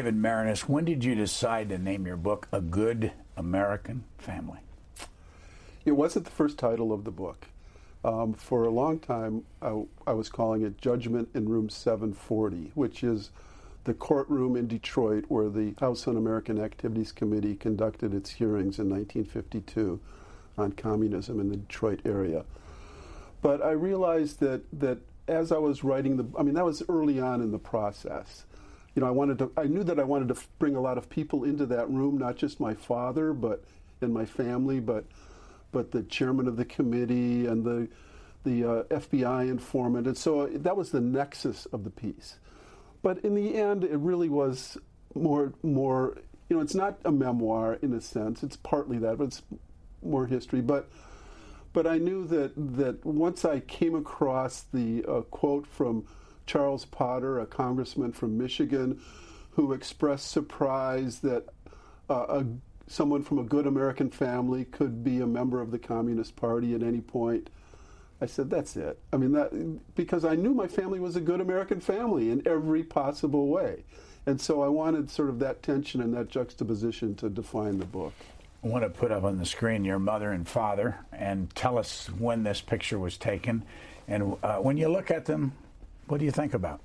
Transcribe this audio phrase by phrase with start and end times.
[0.00, 4.60] David Maraniss, when did you decide to name your book A Good American Family?
[5.84, 7.48] It wasn't the first title of the book.
[8.02, 13.04] Um, for a long time, I, I, was calling it Judgment in Room 740, which
[13.04, 13.28] is
[13.84, 18.88] the courtroom in Detroit where the House Un American Activities Committee conducted its hearings in
[18.88, 20.00] 1952
[20.56, 22.46] on communism in the Detroit area.
[23.42, 27.20] But I realized that, that as I was writing the, I mean, that was early
[27.20, 28.44] on in the process.
[28.94, 31.08] You know, I wanted to, I knew that I wanted to bring a lot of
[31.08, 33.64] people into that room, not just my father, but
[34.00, 35.04] and my family, but
[35.72, 37.88] but the chairman of the committee and the
[38.42, 42.38] the uh, FBI informant, and so that was the nexus of the piece.
[43.02, 44.78] But in the end, it really was
[45.14, 46.16] more more.
[46.48, 48.42] You know, it's not a memoir in a sense.
[48.42, 49.42] It's partly that, but it's
[50.02, 50.62] more history.
[50.62, 50.90] But
[51.72, 56.06] but I knew that that once I came across the uh, quote from
[56.50, 59.00] Charles Potter, a congressman from Michigan,
[59.52, 61.46] who expressed surprise that
[62.08, 62.44] uh, a
[62.88, 66.82] someone from a good American family could be a member of the Communist Party at
[66.82, 67.48] any point.
[68.20, 68.98] I said, that's it.
[69.12, 72.82] I mean, that, because I knew my family was a good American family in every
[72.82, 73.84] possible way.
[74.26, 78.12] And so I wanted sort of that tension and that juxtaposition to define the book.
[78.64, 82.08] I want to put up on the screen your mother and father and tell us
[82.08, 83.62] when this picture was taken.
[84.08, 85.52] And uh, when you look at them,
[86.10, 86.80] what do you think about?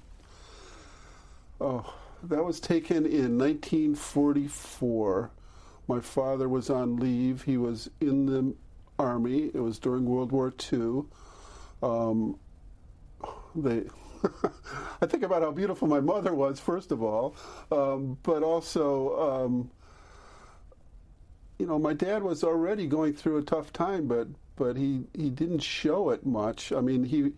[1.60, 5.32] Oh, that was taken in 1944
[5.88, 7.44] my father was on leave.
[7.44, 8.56] He was in the
[8.98, 9.52] army.
[9.54, 11.04] It was during World War II.
[11.84, 12.40] Um,
[13.54, 13.84] they,
[15.02, 17.36] I think about how beautiful my mother was, first of all,
[17.72, 19.72] um, but also, um,
[21.60, 25.30] you know, my dad was already going through a tough time, but but he, he
[25.30, 26.72] didn't show it much.
[26.72, 27.34] I mean, he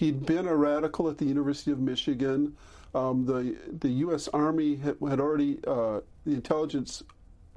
[0.00, 2.56] he'd been a radical at the University of Michigan.
[2.94, 4.28] Um, the the U.S.
[4.28, 7.02] Army had, had already uh, the intelligence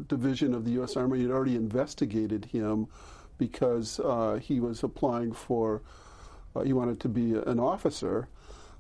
[0.08, 0.98] division of the U.S.
[0.98, 2.88] Army had already investigated him
[3.38, 5.82] because uh, he was applying for,
[6.56, 8.28] uh, he wanted to be an officer.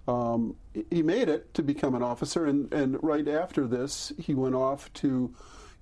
[0.07, 0.57] Um,
[0.91, 4.91] he made it to become an officer, and, and right after this, he went off
[4.95, 5.33] to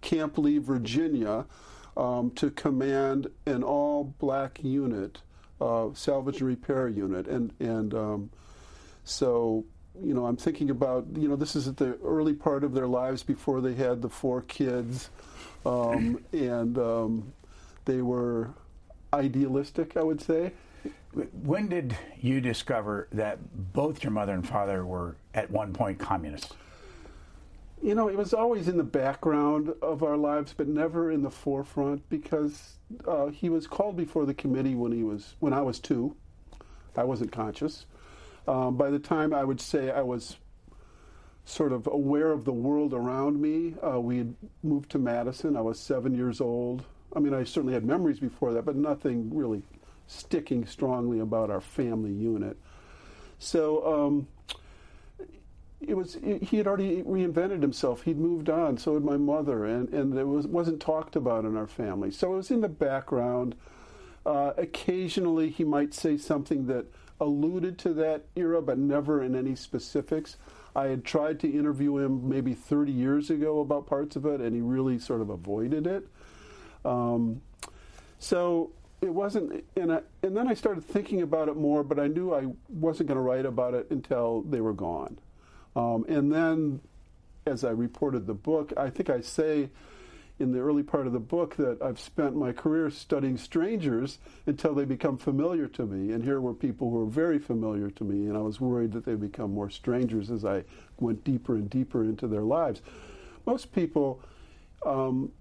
[0.01, 1.45] Camp Lee, Virginia,
[1.97, 5.21] um, to command an all black unit,
[5.61, 7.27] uh, salvage and repair unit.
[7.27, 8.29] And, and um,
[9.05, 9.63] so
[10.01, 12.87] you know, I'm thinking about, you know, this is at the early part of their
[12.87, 15.09] lives before they had the four kids.
[15.65, 17.33] Um, and um,
[17.85, 18.51] they were
[19.13, 20.53] idealistic, I would say.
[21.43, 23.39] When did you discover that
[23.73, 26.53] both your mother and father were at one point communists?
[27.83, 31.31] You know, it was always in the background of our lives, but never in the
[31.31, 32.77] forefront because
[33.07, 36.15] uh, he was called before the committee when he was when I was two.
[36.95, 37.87] I wasn't conscious.
[38.47, 40.37] Um, by the time I would say I was
[41.45, 45.57] sort of aware of the world around me, uh, we had moved to Madison.
[45.57, 46.83] I was seven years old.
[47.15, 49.63] I mean, I certainly had memories before that, but nothing really
[50.05, 52.57] sticking strongly about our family unit.
[53.39, 54.27] So um,
[55.87, 58.03] it was he had already reinvented himself.
[58.03, 58.77] He'd moved on.
[58.77, 62.11] So had my mother, and and it was wasn't talked about in our family.
[62.11, 63.55] So it was in the background.
[64.25, 66.85] Uh, occasionally, he might say something that
[67.19, 70.37] alluded to that era, but never in any specifics.
[70.75, 74.55] I had tried to interview him maybe 30 years ago about parts of it, and
[74.55, 76.07] he really sort of avoided it.
[76.85, 77.41] Um,
[78.19, 78.71] so
[79.01, 82.33] it wasn't, and, I, and then I started thinking about it more, but I knew
[82.33, 85.17] I wasn't going to write about it until they were gone.
[85.75, 86.81] Um, and then,
[87.45, 89.69] as I reported the book, I think I say
[90.41, 94.17] in the early part of the book that I've spent my career studying strangers
[94.47, 96.13] until they become familiar to me.
[96.13, 99.05] And here were people who were very familiar to me, and I was worried that
[99.05, 100.63] they would become more strangers as I
[100.99, 102.81] went deeper and deeper into their lives.
[103.45, 104.19] Most people,
[104.85, 105.31] um,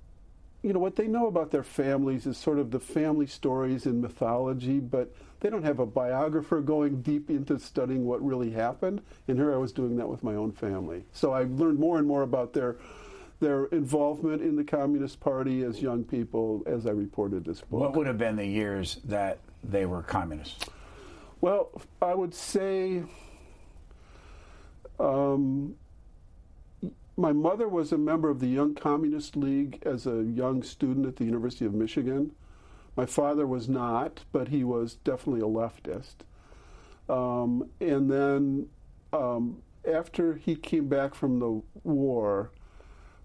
[0.63, 4.01] you know, what they know about their families is sort of the family stories and
[4.01, 9.01] mythology, but they don't have a biographer going deep into studying what really happened.
[9.27, 11.05] And here I was doing that with my own family.
[11.13, 12.77] So I learned more and more about their
[13.41, 17.81] their involvement in the Communist Party as young people as I reported this book.
[17.81, 20.67] What would have been the years that they were communists?
[21.41, 21.71] Well,
[22.03, 23.03] I would say
[24.99, 25.75] um,
[27.17, 31.17] my mother was a member of the Young Communist League as a young student at
[31.17, 32.33] the University of Michigan.
[32.97, 36.17] My father was not, but he was definitely a leftist.
[37.09, 38.69] Um, and then
[39.13, 42.51] um, after he came back from the war,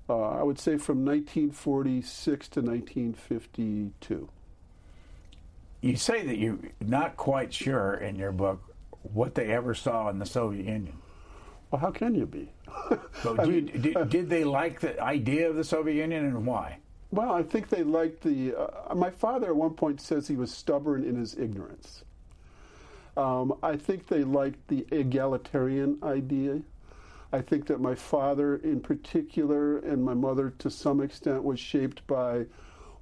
[0.09, 4.29] uh, I would say from 1946 to 1952.
[5.81, 8.61] You say that you're not quite sure in your book
[9.13, 10.97] what they ever saw in the Soviet Union.
[11.75, 12.49] Well, how can you be?
[13.21, 16.77] So do you, did, did they like the idea of the Soviet Union and why?
[17.11, 18.55] Well, I think they liked the.
[18.55, 22.05] Uh, my father at one point says he was stubborn in his ignorance.
[23.17, 26.61] Um, I think they liked the egalitarian idea.
[27.33, 32.07] I think that my father, in particular, and my mother to some extent, was shaped
[32.07, 32.45] by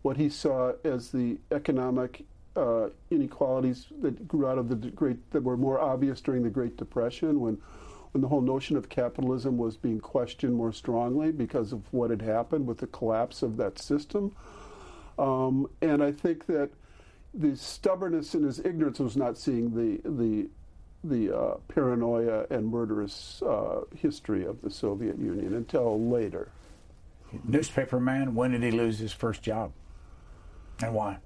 [0.02, 2.26] what he saw as the economic
[2.56, 6.78] uh, inequalities that grew out of the great that were more obvious during the Great
[6.78, 7.60] Depression when
[8.22, 12.68] the whole notion of capitalism was being questioned more strongly because of what had happened
[12.68, 14.36] with the collapse of that system.
[15.18, 16.70] Um, and I think that
[17.34, 20.50] the stubbornness in his ignorance was not seeing the the
[21.04, 26.50] the uh, paranoia and murderous uh, history of the Soviet Union until later.
[27.50, 29.74] Newspaperman, when did he lose his first job?
[30.82, 31.18] And why?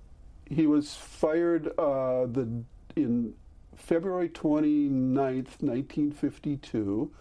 [0.46, 2.48] He was fired uh, the
[2.96, 3.36] in
[3.78, 7.12] February 29th, 1952,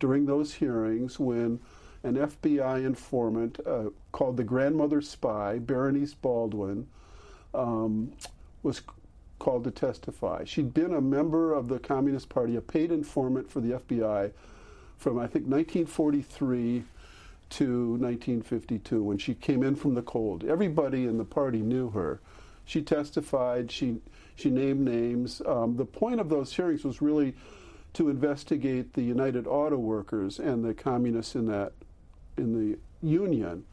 [0.00, 1.60] during those hearings when
[2.02, 6.88] an FBI informant uh, called the grandmother spy, Berenice Baldwin,
[7.54, 8.12] um,
[8.62, 8.82] was
[9.38, 10.44] called to testify.
[10.44, 14.32] She'd been a member of the Communist Party, a paid informant for the FBI
[14.96, 16.84] from, I think, 1943
[17.48, 20.44] to 1952 when she came in from the cold.
[20.44, 22.20] Everybody in the party knew her.
[22.64, 24.00] She testified, she,
[24.36, 25.42] she named names.
[25.44, 27.34] Um, the point of those hearings was really
[27.94, 31.72] to investigate the United Auto Workers and the communists in that
[32.36, 33.64] in the union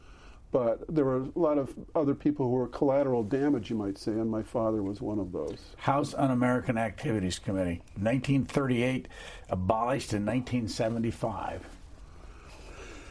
[0.54, 4.12] but there were a lot of other people who were collateral damage, you might say,
[4.12, 5.58] and my father was one of those.
[5.78, 9.08] House Un-American Activities Committee, 1938,
[9.48, 11.66] abolished in 1975.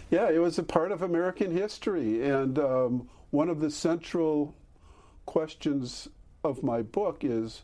[0.10, 4.56] Yeah, it was a part of American history, and um, one of the central
[5.26, 6.08] questions
[6.44, 7.64] of my book is,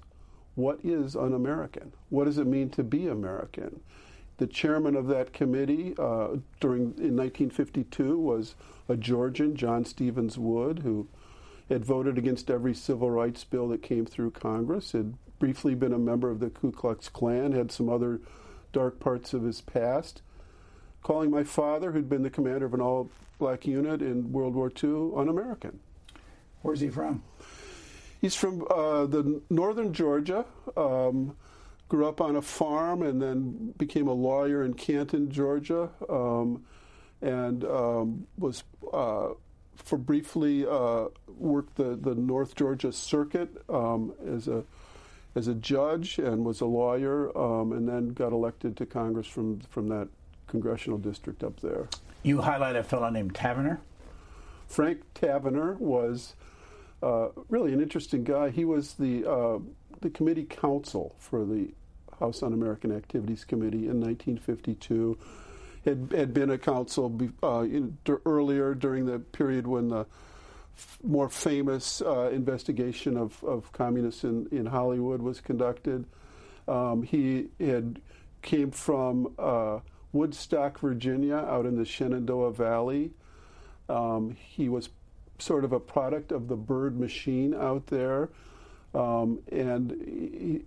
[0.55, 1.93] what is un-American?
[2.09, 3.81] What does it mean to be American?
[4.37, 8.55] The chairman of that committee uh, during in 1952 was
[8.87, 11.07] a Georgian, John Stevens Wood, who
[11.69, 15.99] had voted against every civil rights bill that came through Congress, had briefly been a
[15.99, 18.19] member of the Ku Klux Klan, had some other
[18.73, 20.21] dark parts of his past.
[21.03, 24.71] Calling my father, who'd been the commander of an all black unit in World War
[24.83, 25.79] II, un American.
[26.61, 27.23] Where's he from?
[28.19, 30.45] He's from uh, the northern Georgia.
[30.75, 31.35] Um,
[31.89, 36.63] grew up on a farm and then became a lawyer in Canton, Georgia, um,
[37.21, 38.63] and um, was
[38.93, 39.29] uh,
[39.75, 44.63] for briefly uh, worked the, the North Georgia Circuit um, as a
[45.35, 49.59] as a judge and was a lawyer, um, and then got elected to Congress from
[49.61, 50.07] from that
[50.47, 51.87] congressional district up there.
[52.23, 53.79] You highlight a fellow named Tavenner.
[54.67, 56.35] Frank Tavenner was
[57.01, 58.49] uh, really an interesting guy.
[58.49, 59.59] He was the uh,
[60.01, 61.69] the committee counsel for the
[62.19, 65.17] House Un-American Activities Committee in 1952.
[65.85, 70.05] Had, had been a counsel uh, in, d- earlier during the period when the
[71.03, 76.05] more famous uh, investigation of, of communists in, in Hollywood was conducted.
[76.67, 78.01] Um, he had
[78.41, 79.79] came from uh,
[80.11, 83.11] Woodstock, Virginia, out in the Shenandoah Valley.
[83.87, 84.89] Um, he was
[85.41, 88.29] sort of a product of the Byrd machine out there.
[88.93, 89.91] Um, and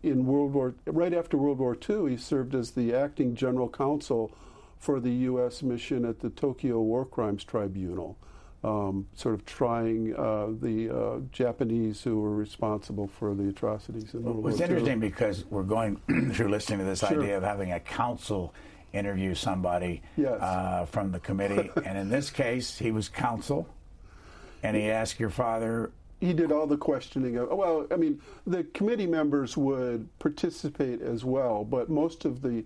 [0.02, 4.30] in World War, right after World War II, he served as the acting general counsel
[4.78, 5.62] for the U.S.
[5.62, 8.16] mission at the Tokyo War Crimes Tribunal,
[8.62, 14.22] um, sort of trying uh, the uh, Japanese who were responsible for the atrocities in
[14.22, 14.52] World War II.
[14.52, 15.96] It's interesting because we're going
[16.32, 17.20] through listening to this Sure.
[17.20, 18.54] idea of having a counsel
[18.92, 20.40] interview somebody Yes.
[20.40, 23.66] uh, from the committee, and in this case, he was counsel,
[24.62, 25.90] and he asked your father
[26.20, 31.24] he did all the questioning of well i mean the committee members would participate as
[31.24, 32.64] well but most of the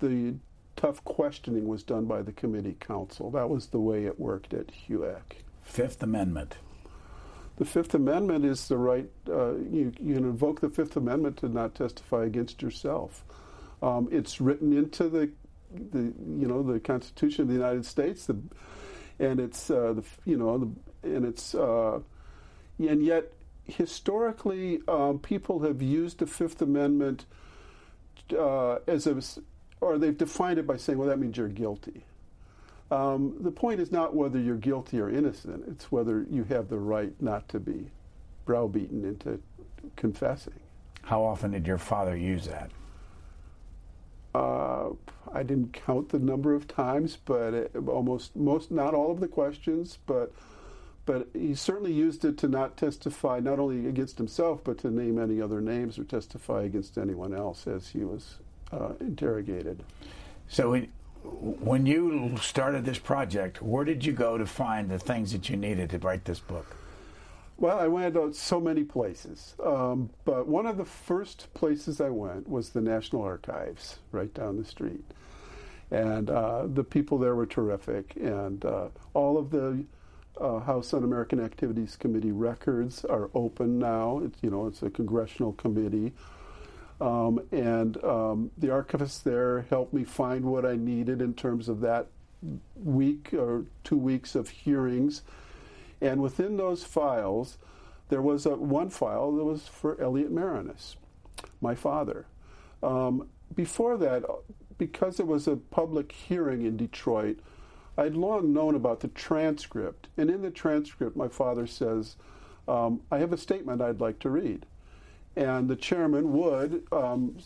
[0.00, 0.34] the
[0.76, 4.66] tough questioning was done by the committee counsel that was the way it worked at
[4.88, 5.22] HUAC.
[5.62, 6.56] Fifth Amendment.
[7.56, 11.48] the fifth amendment is the right uh, you, you can invoke the fifth amendment to
[11.48, 13.24] not testify against yourself
[13.82, 15.30] um, it's written into the
[15.90, 18.36] the you know the constitution of the united states the
[19.18, 20.68] and it's uh, the you know the,
[21.14, 22.00] and it's uh,
[22.78, 23.32] and yet
[23.64, 27.26] historically um, people have used the Fifth Amendment
[28.36, 29.20] uh, as a
[29.80, 32.02] or they've defined it by saying, well, that means you're guilty.
[32.90, 36.78] Um, the point is not whether you're guilty or innocent; it's whether you have the
[36.78, 37.90] right not to be
[38.44, 39.40] browbeaten into
[39.96, 40.60] confessing.
[41.02, 42.70] How often did your father use that?
[44.34, 44.90] Uh,
[45.32, 49.28] I didn't count the number of times, but it, almost most, not all of the
[49.28, 50.32] questions, but
[51.06, 55.18] but he certainly used it to not testify not only against himself, but to name
[55.18, 58.36] any other names or testify against anyone else as he was
[58.72, 59.84] uh, interrogated.
[60.48, 60.90] So we,
[61.22, 65.56] when you started this project, where did you go to find the things that you
[65.56, 66.76] needed to write this book?
[67.58, 72.10] Well, I went out so many places, um, but one of the first places I
[72.10, 75.04] went was the National Archives, right down the street,
[75.90, 79.84] and uh, the people there were terrific, and uh, all of the
[80.40, 84.20] uh, House Un-American Activities Committee records are open now.
[84.24, 86.12] It's you know it's a congressional committee,
[87.00, 91.80] um, and um, the archivist there helped me find what I needed in terms of
[91.80, 92.06] that
[92.76, 95.22] week or two weeks of hearings
[96.00, 97.58] and within those files,
[98.08, 100.96] there was a, one file that was for Elliott Maraniss,
[101.60, 102.26] my father.
[102.82, 104.24] Um, before that,
[104.78, 107.38] because it was a public hearing in Detroit,
[107.98, 110.08] I'd long known about the transcript.
[110.16, 112.16] And in the transcript, my father says,
[112.68, 114.66] um, I have a statement I'd like to read.
[115.36, 117.36] And the chairman would, um,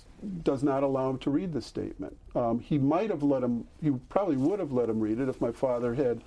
[0.44, 2.16] does not allow him to read the statement.
[2.34, 5.40] Um, he might have let him, he probably would have let him read it if
[5.40, 6.22] my father had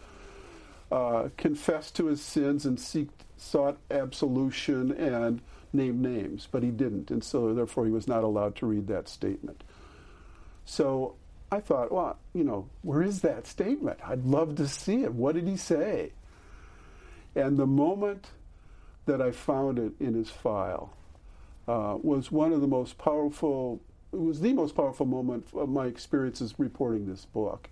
[0.91, 5.41] uh, confessed to his sins and seek, sought absolution and
[5.73, 9.09] named names, but he didn't, and so therefore he was not allowed to read that
[9.09, 9.63] statement.
[10.65, 11.15] So
[11.53, 13.99] I thought, well, you know, where is that statement?
[14.05, 15.13] I'd love to see it.
[15.13, 16.11] What did he say?
[17.35, 18.27] And the moment
[19.05, 20.93] that I found it in his file
[21.67, 23.81] uh, was one of the most powerful,
[24.11, 27.69] it was the most powerful moment of my experiences reporting this book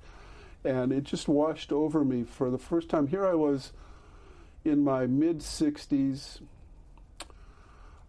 [0.63, 3.07] and it just washed over me for the first time.
[3.07, 3.71] Here I was
[4.63, 6.41] in my mid 60s.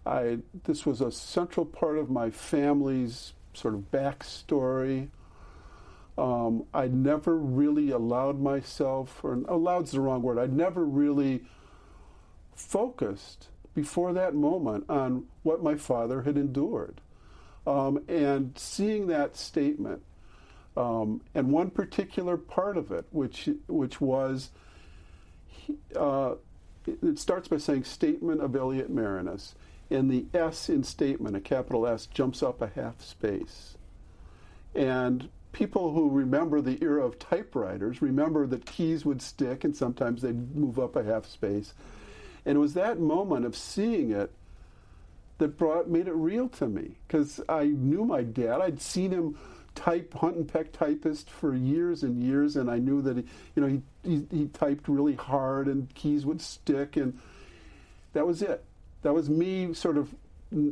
[0.05, 5.09] I this was a central part of my family's sort of backstory.
[6.19, 10.39] Um, I never really allowed myself, or allowed's the wrong word.
[10.39, 11.45] I never really
[12.55, 17.01] focused before that moment on what my father had endured,
[17.67, 20.03] um, and seeing that statement
[20.77, 24.51] um, and one particular part of it, which which was,
[25.97, 26.35] uh,
[26.87, 29.55] it starts by saying statement of Elliott Maraniss,
[29.91, 33.77] and the S in statement, a capital S, jumps up a half space,
[34.75, 40.23] and people who remember the era of typewriters remember that keys would stick and sometimes
[40.23, 41.75] they'd move up a half space,
[42.45, 44.33] and it was that moment of seeing it
[45.39, 48.61] that brought made it real to me because I knew my dad.
[48.61, 49.37] I'd seen him
[49.75, 53.63] type hunt and peck typist for years and years, and I knew that he, you
[53.63, 57.19] know he, he, he typed really hard and keys would stick, and
[58.13, 58.65] that was it.
[59.03, 60.15] That was me sort of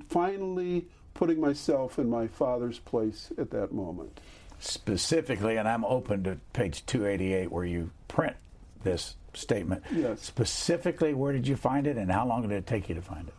[0.08, 4.20] finally putting myself in my father's place at that moment.
[4.60, 8.36] Specifically, and I'm open to page 288 where you print
[8.82, 9.82] this statement.
[9.90, 10.20] Yes.
[10.20, 13.28] Specifically, where did you find it, and how long did it take you to find
[13.28, 13.34] it?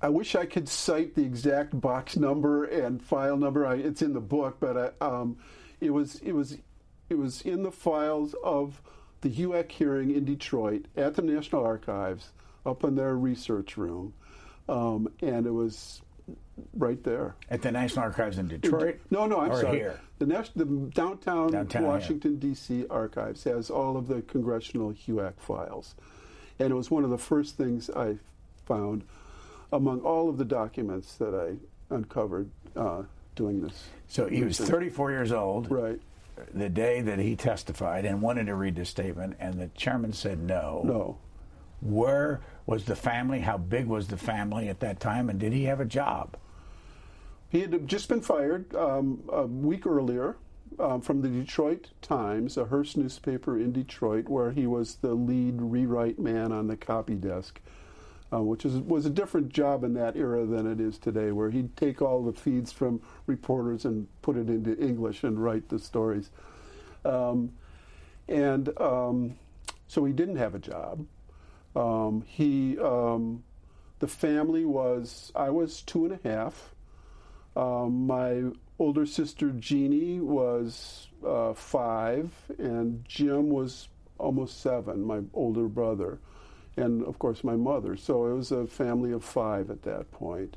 [0.00, 3.66] I wish I could cite the exact box number and file number.
[3.66, 5.38] I, it's in the book, but I, um,
[5.80, 6.58] it was it was
[7.08, 8.80] it was in the files of
[9.22, 12.32] the HUAC hearing in Detroit at the National Archives,
[12.66, 14.12] up in their research room,
[14.68, 16.02] um, and it was
[16.74, 19.00] right there at the National Archives in Detroit.
[19.10, 19.78] No, no, I'm or sorry.
[19.78, 20.00] Here?
[20.18, 22.86] The, the downtown, downtown Washington D.C.
[22.88, 25.94] archives has all of the congressional HUAC files,
[26.58, 28.16] and it was one of the first things I
[28.66, 29.04] found
[29.72, 33.02] among all of the documents that I uncovered uh,
[33.34, 33.88] doing this.
[34.08, 35.70] So he was 34 years old.
[35.70, 36.00] Right.
[36.52, 40.40] The day that he testified and wanted to read the statement, and the chairman said
[40.40, 40.82] no.
[40.84, 41.18] No.
[41.80, 43.40] Where was the family?
[43.40, 45.28] How big was the family at that time?
[45.28, 46.36] And did he have a job?
[47.48, 50.36] He had just been fired um, a week earlier
[50.78, 55.60] um, from the Detroit Times, a Hearst newspaper in Detroit, where he was the lead
[55.60, 57.60] rewrite man on the copy desk
[58.34, 61.50] uh, which is, was a different job in that era than it is today, where
[61.50, 65.78] he'd take all the feeds from reporters and put it into English and write the
[65.78, 66.30] stories.
[67.04, 67.52] Um,
[68.28, 69.36] and um,
[69.86, 71.06] so he didn't have a job.
[71.74, 73.42] Um, he, um,
[73.98, 76.74] the family was, I was two and a half.
[77.56, 78.44] Um, my
[78.78, 83.88] older sister Jeannie was uh, five, and Jim was
[84.18, 86.18] almost seven, my older brother
[86.76, 87.96] and of course my mother.
[87.96, 90.56] So it was a family of five at that point.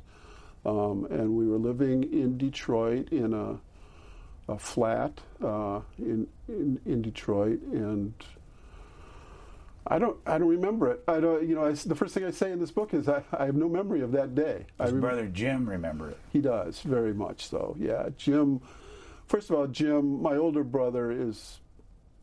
[0.64, 3.58] Um, and we were living in Detroit in a,
[4.52, 8.12] a flat uh, in, in, in Detroit, and
[9.88, 11.02] I don't I don't remember it.
[11.08, 13.22] I don't you know I, the first thing I say in this book is I,
[13.32, 14.66] I have no memory of that day.
[14.80, 16.18] His rem- brother Jim remember it.
[16.30, 17.74] He does very much so.
[17.78, 18.60] Yeah, Jim.
[19.26, 21.60] First of all, Jim, my older brother, is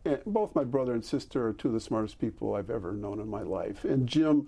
[0.05, 3.19] and both my brother and sister are two of the smartest people I've ever known
[3.19, 3.83] in my life.
[3.83, 4.47] And Jim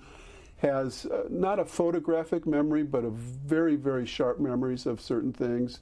[0.58, 5.80] has uh, not a photographic memory, but a very, very sharp memories of certain things.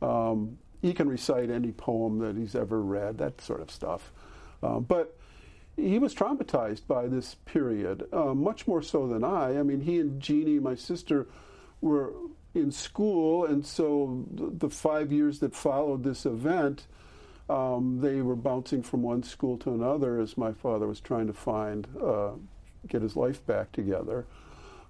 [0.00, 4.12] Um, he can recite any poem that he's ever read, that sort of stuff.
[4.62, 5.17] Uh, but
[5.78, 9.58] he was traumatized by this period, uh, much more so than I.
[9.58, 11.26] I mean, he and Jeannie, my sister,
[11.80, 12.12] were
[12.54, 16.86] in school, and so the, five years that followed this event,
[17.48, 21.32] um, they were bouncing from one school to another as my father was trying to
[21.32, 22.32] find, uh,
[22.88, 24.26] get his life back together.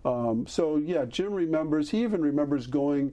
[0.04, 1.90] Um, so yeah, Jim remembers.
[1.90, 3.12] He even remembers going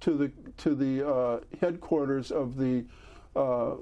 [0.00, 2.84] to the to the uh, headquarters of the
[3.34, 3.76] uh,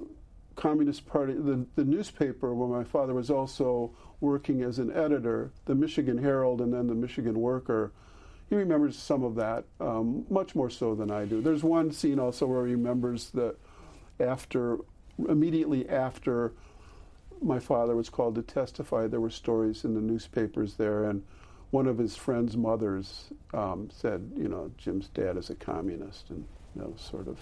[0.63, 3.91] Communist Party, the, the newspaper where my father was also
[4.21, 7.91] working as an editor, the Michigan Herald and then the Michigan Worker.
[8.49, 11.41] He remembers some of that, um, much more so than I do.
[11.41, 13.57] There's one scene also where he remembers that
[14.21, 14.79] after,
[15.29, 16.53] immediately after
[17.43, 21.25] my father was called to testify, there were stories in the newspapers there, and
[21.73, 26.45] one of his friend's mothers um, said, you know, Jim's dad is a communist, and
[26.77, 27.41] you know, sort of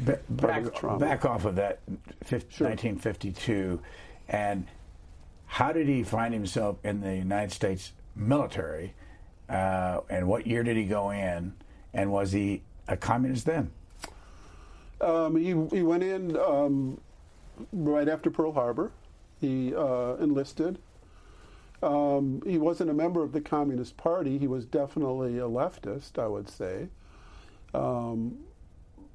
[0.00, 0.64] Ba- back,
[0.98, 1.80] back off of that,
[2.24, 2.68] 50, Sure.
[2.68, 3.80] 1952,
[4.28, 4.66] and
[5.46, 8.94] how did he find himself in the United States military?
[9.48, 11.54] Uh, and what year did he go in?
[11.94, 13.70] And was he a communist then?
[15.00, 17.00] Um, he, he went in um,
[17.72, 18.92] right after Pearl Harbor.
[19.40, 20.78] He uh, enlisted.
[21.82, 24.36] Um, he wasn't a member of the Communist Party.
[24.36, 26.88] He was definitely a leftist, I would say.
[27.72, 28.38] Um,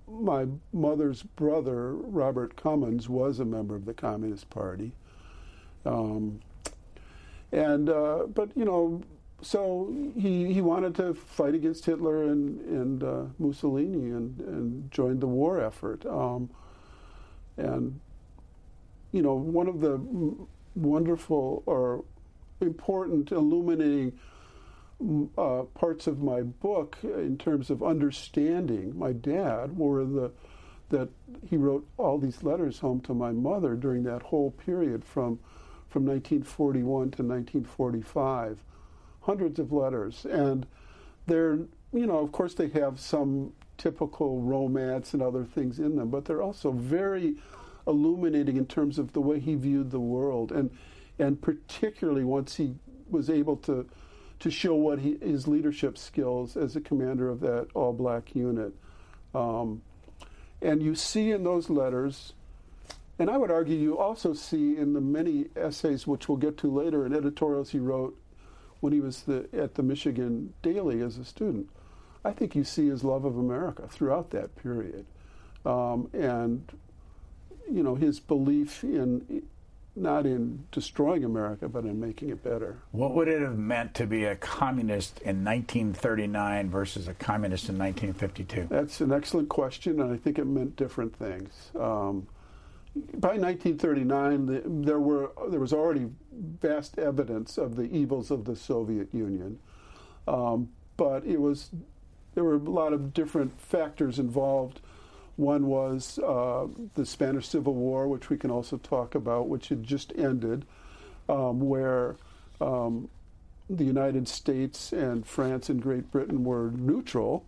[0.07, 4.91] my mother's brother, Robert Cummins, was a member of the Communist Party.
[5.85, 6.39] Um,
[7.51, 9.01] and uh, but you know,
[9.41, 15.21] so he he wanted to fight against Hitler and and uh, Mussolini and and joined
[15.21, 16.05] the war effort.
[16.05, 16.49] Um,
[17.57, 17.99] and
[19.11, 20.01] you know, one of the
[20.75, 22.03] wonderful or
[22.61, 24.17] important illuminating
[25.37, 30.31] uh, parts of my book in terms of understanding my dad were the
[30.89, 31.09] that
[31.49, 35.39] he wrote all these letters home to my mother during that whole period from
[35.89, 38.63] from 1941 to 1945
[39.21, 40.25] hundreds of letters.
[40.25, 40.65] And
[41.25, 41.59] they're
[41.91, 46.25] you know of course they have some typical romance and other things in them but
[46.25, 47.35] they're also very
[47.87, 50.51] illuminating in terms of the way he viewed the world.
[50.51, 50.69] And
[51.19, 52.75] and particularly once he
[53.09, 53.87] was able to
[54.43, 58.73] to show what he, his leadership skills as a commander of that all black unit
[59.33, 59.81] um,
[60.61, 62.33] and you see in those letters
[63.19, 66.67] and I would argue you also see in the many essays, which we'll get to
[66.67, 68.19] later, and editorials he wrote
[68.79, 71.69] when he was the, at the Michigan Daily as a student.
[72.25, 75.05] I think you see his love of America throughout that period,
[75.65, 76.69] um, and
[77.71, 79.43] you know his belief in
[79.95, 82.79] not in destroying America, but in making it better.
[82.91, 87.77] What would it have meant to be a communist in 1939 versus a communist in
[87.77, 88.67] 1952?
[88.69, 91.71] That's an excellent question, and I think it meant different things.
[91.75, 92.27] Um,
[92.95, 98.55] by 1939, the, there were there was already vast evidence of the evils of the
[98.55, 99.59] Soviet Union,
[100.27, 101.71] um, but it was
[102.35, 104.79] there were a lot of different factors involved.
[105.35, 109.83] One was uh, the Spanish Civil War, which we can also talk about, which had
[109.83, 110.65] just ended,
[111.27, 112.17] um, where
[112.61, 113.09] um,
[113.69, 117.45] the United States and France and Great Britain were neutral,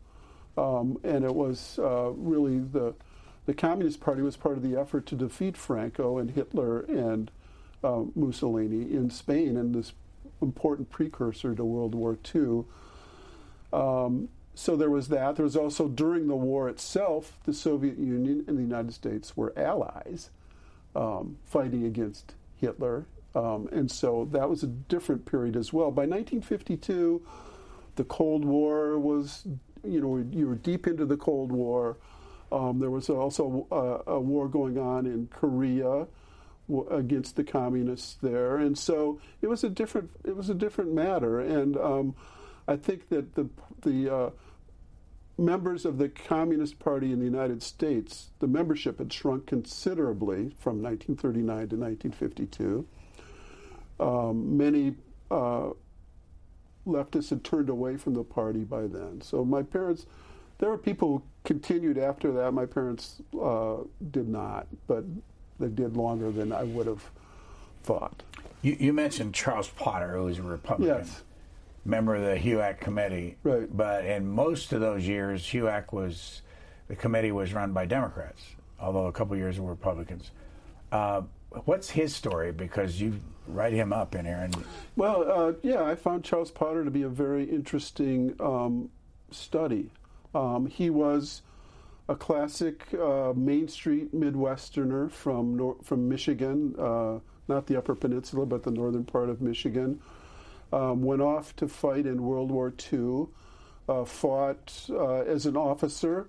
[0.58, 2.94] um, and it was uh, really the
[3.46, 7.30] the Communist Party was part of the effort to defeat Franco and Hitler and
[7.84, 9.94] uh, Mussolini in Spain, and this
[10.42, 12.64] important precursor to World War II.
[13.72, 15.36] Um, so there was that.
[15.36, 19.54] There was also during the war itself, the Soviet Union and the United States were
[19.58, 20.30] allies
[20.96, 23.06] um, fighting against Hitler.
[23.36, 25.92] Um, and so that was a different period as well.
[25.92, 27.22] By 1952,
[27.98, 29.46] the Cold War was,
[29.84, 31.98] you know, you were deep into the Cold War.
[32.52, 36.08] Um, there was also a, a, war going on in Korea
[36.90, 41.40] against the communists there, and so it was a different it was a different matter.
[41.40, 42.16] And um,
[42.68, 43.50] I think that the
[43.82, 44.30] the uh,
[45.38, 50.82] members of the Communist Party in the United States, the membership had shrunk considerably from
[50.82, 52.88] 1939 to 1952.
[54.00, 54.96] Um, many
[55.30, 55.70] uh,
[56.88, 59.22] leftists had turned away from the party by then.
[59.22, 60.06] So my parents,
[60.60, 62.52] there were people who continued after that.
[62.54, 63.78] My parents uh,
[64.12, 65.04] did not, but
[65.60, 67.10] they did longer than I would have
[67.84, 68.24] thought.
[68.62, 70.98] You, you mentioned Charles Potter, who was a Republican.
[70.98, 71.24] Yes.
[71.86, 73.38] Member of the HUAC committee.
[73.44, 73.68] Right.
[73.76, 76.42] But in most of those years, HUAC was,
[76.88, 78.42] the committee was run by Democrats,
[78.80, 80.32] although a couple years were Republicans.
[80.92, 81.22] Uh,
[81.66, 82.52] what's his story?
[82.52, 84.38] Because you write him up in here.
[84.38, 84.56] And
[84.96, 88.90] Well, uh, yeah, I found Charles Potter to be a very interesting um,
[89.32, 89.92] study.
[90.34, 91.44] Um, he was
[92.10, 98.46] a classic uh, Main Street Midwesterner from nor- from Michigan, uh, not the Upper Peninsula,
[98.46, 100.02] but the northern part of Michigan.
[100.76, 103.28] Um, went off to fight in World War II.
[103.88, 106.28] Uh, fought uh, as an officer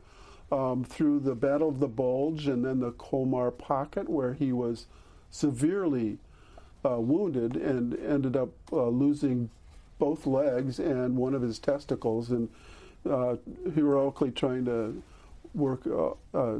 [0.53, 4.87] um, through the Battle of the Bulge and then the Colmar Pocket, where he was
[5.31, 6.19] severely
[6.85, 9.51] uh, wounded and ended up uh, losing
[9.99, 12.49] both legs and one of his testicles, and
[13.09, 13.37] uh,
[13.75, 15.03] heroically trying to
[15.55, 15.87] work
[16.35, 16.59] uh,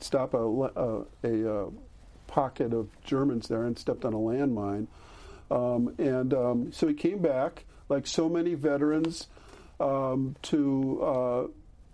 [0.00, 1.68] stop a, a, a,
[2.26, 4.88] pocket of Germans there and stepped on a landmine.
[5.50, 9.28] Um, and um, so he came back, like so many veterans,
[9.80, 11.46] um, to uh,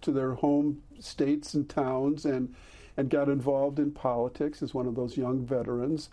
[0.02, 2.54] to their home states and towns, and
[2.96, 6.10] and got involved in politics as one of those young veterans.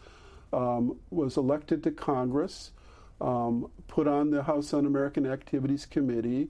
[0.54, 2.72] Um, was elected to Congress,
[3.20, 6.48] um, put on the House Un-American Activities Committee.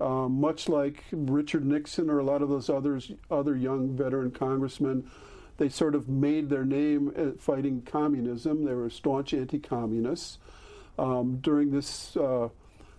[0.00, 5.10] Um, much like Richard Nixon or a lot of those others, other young veteran congressmen,
[5.58, 8.64] they sort of made their name fighting communism.
[8.64, 10.38] They were staunch anti-communists.
[10.98, 12.48] Um, during this, uh,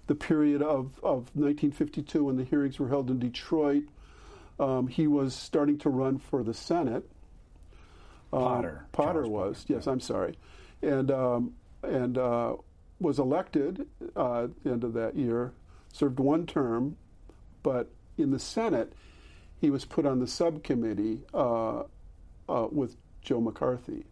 [0.07, 3.83] the period of, of 1952 when the hearings were held in Detroit,
[4.59, 7.09] um, he was starting to run for the Senate.
[8.31, 8.85] Um, Potter.
[8.91, 9.73] Potter Charles was, Potter.
[9.73, 10.37] yes, I'm sorry.
[10.81, 12.55] And, um, and uh,
[12.99, 15.53] was elected uh, at the end of that year,
[15.93, 16.97] served one term,
[17.63, 18.93] but in the Senate,
[19.59, 21.83] he was put on the subcommittee uh,
[22.49, 24.05] uh, with Joe McCarthy.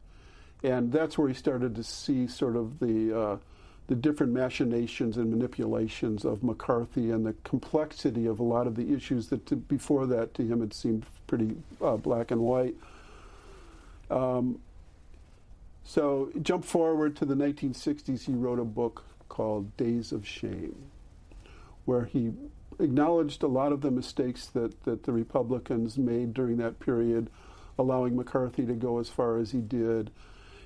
[0.63, 3.37] And that's where he started to see sort of the, uh,
[3.87, 8.93] the different machinations and manipulations of McCarthy and the complexity of a lot of the
[8.93, 12.75] issues that to, before that to him had seemed pretty uh, black and white.
[14.09, 14.59] Um,
[15.83, 20.75] so, jump forward to the 1960s, he wrote a book called Days of Shame,
[21.85, 22.33] where he
[22.79, 27.29] acknowledged a lot of the mistakes that, that the Republicans made during that period,
[27.77, 30.11] allowing McCarthy to go as far as he did.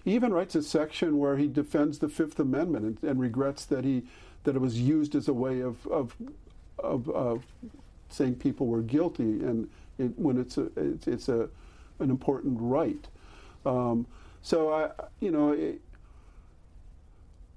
[0.04, 3.84] He even writes a section where he defends the Fifth Amendment and, and regrets that
[3.84, 4.04] he
[4.44, 6.16] that it was used as a way of of,
[6.80, 7.46] of, of
[8.10, 11.50] saying people were guilty, and it, when it's a it's, it's a
[12.00, 13.08] an important right.
[13.66, 14.08] Um,
[14.42, 15.82] so I, you know, it,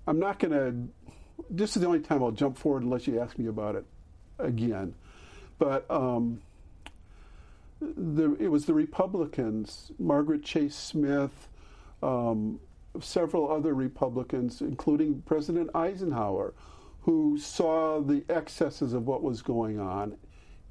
[0.07, 1.05] I'm not going to.
[1.51, 3.85] This is the only time I'll jump forward unless you ask me about it
[4.39, 4.95] again.
[5.59, 6.43] But um,
[7.97, 11.49] the, it was the Republicans, Margaret Chase Smith,
[12.03, 12.61] um,
[13.01, 16.55] several other Republicans, including President Eisenhower,
[17.03, 20.17] who saw the excesses of what was going on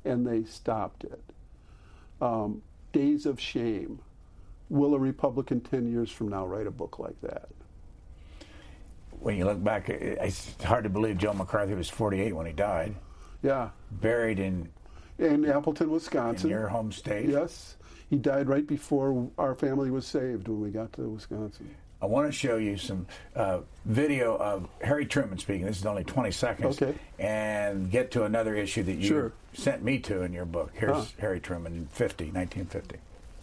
[0.06, 1.22] and they stopped it.
[2.22, 4.00] Um, days of shame
[4.70, 7.50] will a Republican 10 years from now write a book like that?
[9.20, 12.96] When you look back, it's hard to believe Joe McCarthy was 48 when he died.
[13.42, 13.70] Yeah.
[13.92, 14.70] Buried in
[15.20, 16.50] in Appleton, Wisconsin.
[16.50, 17.30] In your home state.
[17.30, 17.76] Yes.
[18.10, 21.74] He died right before our family was saved when we got to Wisconsin.
[22.02, 25.66] I want to show you some uh, video of Harry Truman speaking.
[25.66, 26.82] This is only 20 seconds.
[26.82, 26.98] Okay.
[27.18, 29.34] And get to another issue that you sure.
[29.54, 30.72] sent me to in your book.
[30.74, 31.06] Here's huh.
[31.20, 32.98] Harry Truman in 50, 1950.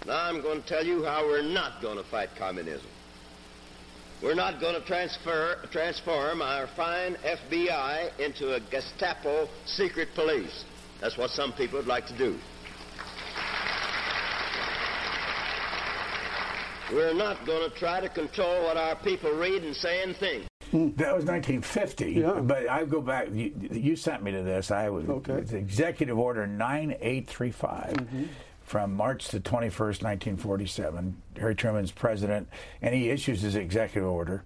[0.07, 2.87] Now I'm going to tell you how we're not going to fight communism.
[4.23, 10.65] We're not going to transfer, transform our fine FBI into a Gestapo secret police.
[11.01, 12.39] That's what some people would like to do.
[16.93, 20.47] We're not going to try to control what our people read and say and think.
[20.73, 22.13] That was 1950.
[22.13, 22.41] Yeah.
[22.41, 23.29] But I go back.
[23.33, 24.71] You, you, sent me to this.
[24.71, 25.39] I was okay.
[25.57, 27.93] Executive Order 9835.
[27.93, 28.25] Mm-hmm
[28.71, 31.21] from March the 21st, 1947.
[31.41, 32.49] Harry Truman's president,
[32.81, 34.45] and he issues his executive order.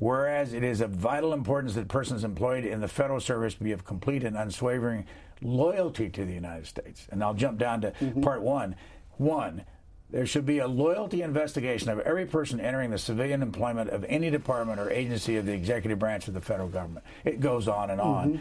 [0.00, 3.84] Whereas it is of vital importance that persons employed in the federal service be of
[3.84, 5.04] complete and unswavering
[5.42, 7.06] loyalty to the United States.
[7.10, 8.22] And I'll jump down to mm-hmm.
[8.22, 8.76] part one.
[9.16, 9.64] One,
[10.10, 14.30] there should be a loyalty investigation of every person entering the civilian employment of any
[14.30, 17.04] department or agency of the executive branch of the federal government.
[17.24, 18.28] It goes on and on.
[18.28, 18.40] Mm-hmm.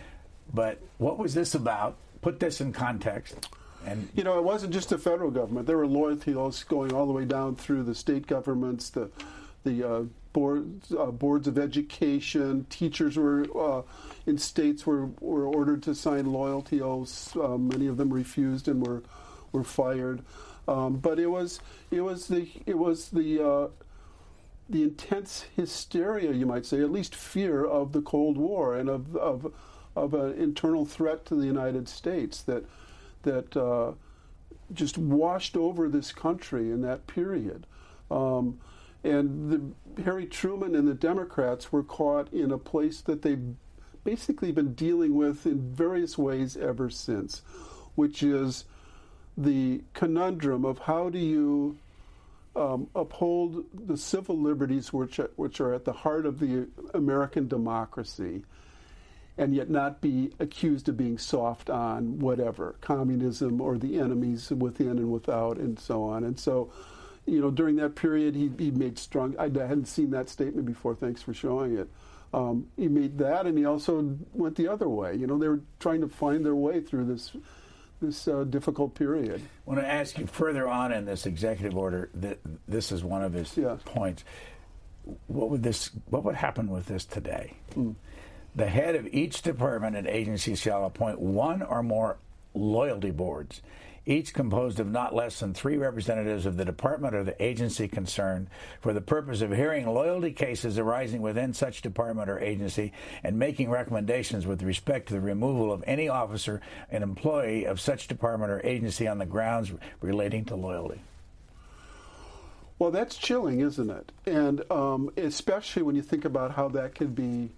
[0.53, 1.97] But what was this about?
[2.21, 3.49] Put this in context.
[3.85, 5.67] And you know, it wasn't just the federal government.
[5.67, 9.09] There were loyalty laws going all the way down through the state governments, the
[9.63, 10.03] the uh,
[10.33, 12.65] boards uh, boards of education.
[12.69, 13.83] Teachers were uh,
[14.25, 17.35] in states were were ordered to sign loyalty oaths.
[17.35, 19.03] Uh, many of them refused and were
[19.51, 20.23] were fired.
[20.67, 21.59] Um, but it was
[21.91, 23.67] it was the it was the uh,
[24.69, 29.15] the intense hysteria, you might say, at least fear of the Cold War and of
[29.15, 29.53] of
[29.95, 32.65] of an internal threat to the United States that
[33.23, 33.93] that uh,
[34.73, 37.65] just washed over this country in that period.
[38.09, 38.59] Um,
[39.03, 43.55] and the, Harry Truman and the Democrats were caught in a place that they've
[44.03, 47.41] basically been dealing with in various ways ever since,
[47.95, 48.65] which is
[49.37, 51.77] the conundrum of how do you
[52.55, 57.47] um, uphold the civil liberties which are, which are at the heart of the American
[57.47, 58.43] democracy,
[59.37, 64.89] and yet not be accused of being soft on whatever communism or the enemies within
[64.89, 66.23] and without, and so on.
[66.23, 66.71] And so,
[67.25, 69.35] you know, during that period, he, he made strong.
[69.39, 70.95] I hadn't seen that statement before.
[70.95, 71.89] Thanks for showing it.
[72.33, 75.15] Um, he made that, and he also went the other way.
[75.15, 77.31] You know, they were trying to find their way through this
[78.01, 79.41] this uh, difficult period.
[79.41, 83.23] I want to ask you further on in this executive order that this is one
[83.23, 83.77] of his yeah.
[83.85, 84.25] points.
[85.27, 85.91] What would this?
[86.09, 87.53] What would happen with this today?
[87.75, 87.95] Mm.
[88.55, 92.17] The head of each department and agency shall appoint one or more
[92.53, 93.61] loyalty boards
[94.05, 98.47] each composed of not less than three representatives of the department or the agency concerned,
[98.81, 102.91] for the purpose of hearing loyalty cases arising within such department or agency
[103.23, 108.07] and making recommendations with respect to the removal of any officer and employee of such
[108.07, 111.01] department or agency on the grounds relating to loyalty.
[112.79, 114.11] Well, that's chilling, isn't it?
[114.25, 117.49] And um, especially when you think about how that could be,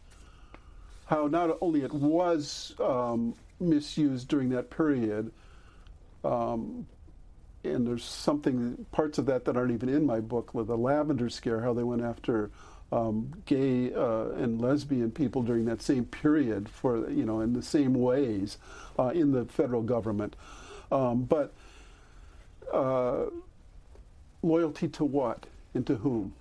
[1.05, 5.31] how not only it was um, misused during that period,
[6.25, 6.87] um,
[7.63, 11.61] and there's something parts of that that aren't even in my book the lavender scare,
[11.61, 12.51] how they went after
[12.91, 17.61] um, gay uh, and lesbian people during that same period for you know in the
[17.61, 18.57] same ways
[18.97, 20.35] uh, in the federal government,
[20.91, 21.53] um, but
[22.71, 23.25] uh,
[24.41, 26.33] loyalty to what and to whom,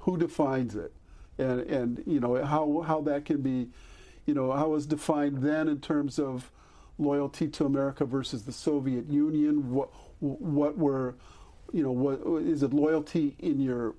[0.00, 0.92] who defines it,
[1.38, 3.68] and and you know how how that can be,
[4.26, 6.50] you know how was defined then in terms of
[6.98, 9.72] loyalty to America versus the Soviet Union?
[9.72, 11.14] What what were
[11.72, 13.94] you know what is it loyalty in your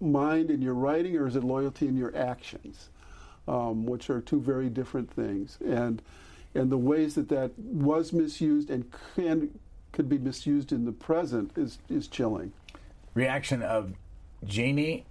[0.00, 2.90] mind in your writing or is it loyalty in your actions,
[3.48, 6.02] um, which are two very different things and
[6.54, 9.58] and the ways that that was misused and can
[9.92, 12.52] could be misused in the present is is chilling.
[13.14, 13.92] Reaction of
[14.44, 15.04] Jeannie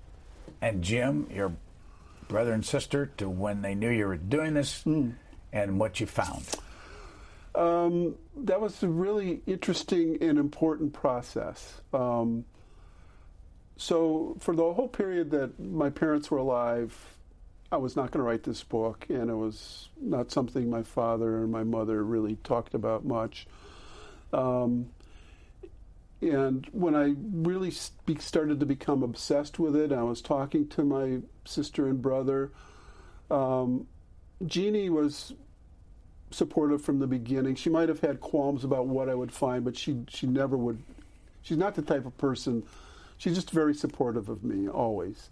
[0.62, 1.54] and Jim, your
[2.28, 5.14] brother and sister, to when they knew you were doing this mm.
[5.54, 6.46] and what you found.
[7.54, 11.82] Um, that was a really interesting and important process.
[11.94, 12.46] Um,
[13.78, 16.96] so, for the whole period that my parents were alive,
[17.72, 21.38] I was not going to write this book, and it was not something my father
[21.38, 23.48] and my mother really talked about much.
[24.34, 24.90] Um,
[26.22, 31.20] and when I really started to become obsessed with it, I was talking to my
[31.46, 32.52] sister and brother.
[33.32, 33.88] Um,
[34.46, 35.34] Jeannie was
[36.32, 37.56] supportive from the beginning.
[37.56, 40.82] She might have had qualms about what I would find, but she she never would.
[41.42, 42.64] She's not the type of person.
[43.18, 45.30] She's just very supportive of me always.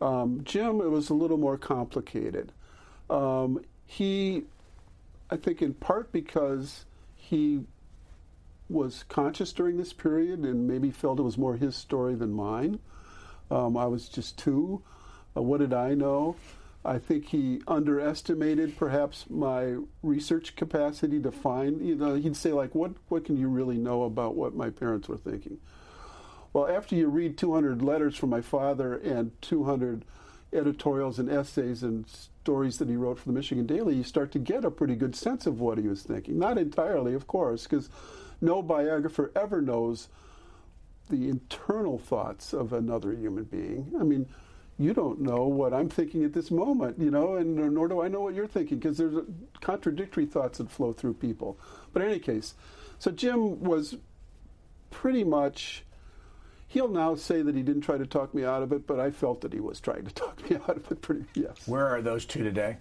[0.00, 2.52] Um, Jim, it was a little more complicated.
[3.08, 4.44] Um, he,
[5.30, 7.60] I think, in part because he
[8.68, 12.78] was conscious during this period and maybe felt it was more his story than mine.
[13.50, 14.82] Um, I was just two.
[15.36, 16.36] Uh, what did I know?
[16.84, 21.86] I think he underestimated perhaps my research capacity to find.
[21.86, 25.08] You know, he'd say like, "What what can you really know about what my parents
[25.08, 25.58] were thinking?"
[26.52, 30.04] Well, after you read 200 letters from my father and 200
[30.52, 34.38] editorials and essays and stories that he wrote for the Michigan Daily, you start to
[34.40, 36.38] get a pretty good sense of what he was thinking.
[36.38, 37.88] Not entirely, of course, because
[38.40, 40.08] no biographer ever knows
[41.08, 43.92] the internal thoughts of another human being.
[44.00, 44.26] I mean
[44.80, 48.08] you don't know what I'm thinking at this moment, you know, and nor do I
[48.08, 49.14] know what you're thinking because there's
[49.60, 51.58] contradictory thoughts that flow through people.
[51.92, 52.54] But in any case,
[52.98, 53.98] so Jim was
[54.90, 55.84] pretty much.
[56.66, 59.10] He'll now say that he didn't try to talk me out of it, but I
[59.10, 61.02] felt that he was trying to talk me out of it.
[61.02, 61.66] Pretty yes.
[61.66, 62.78] Where are those two today?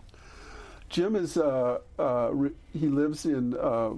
[0.87, 3.91] Jim is uh, uh, re- he lives in uh,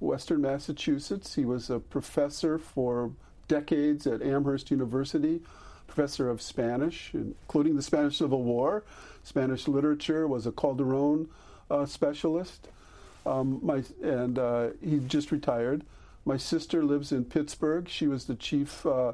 [0.00, 1.34] Western Massachusetts.
[1.36, 3.12] He was a professor for
[3.46, 5.42] decades at Amherst University
[6.00, 8.84] professor of Spanish, including the Spanish Civil War,
[9.22, 11.28] Spanish literature, was a Calderon
[11.70, 12.68] uh, specialist.
[13.26, 15.84] Um, my, and uh, he just retired.
[16.24, 17.86] My sister lives in Pittsburgh.
[17.86, 19.12] She was the chief uh,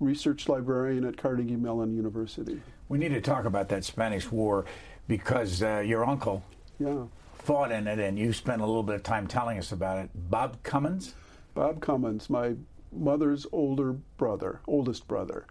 [0.00, 2.62] research librarian at Carnegie Mellon University.
[2.88, 4.64] We need to talk about that Spanish War
[5.08, 6.42] because uh, your uncle
[6.80, 7.02] yeah.
[7.34, 10.08] fought in it, and you spent a little bit of time telling us about it.
[10.14, 11.14] Bob Cummins?
[11.52, 12.54] Bob Cummins, my
[12.90, 15.44] mother's older brother, oldest brother.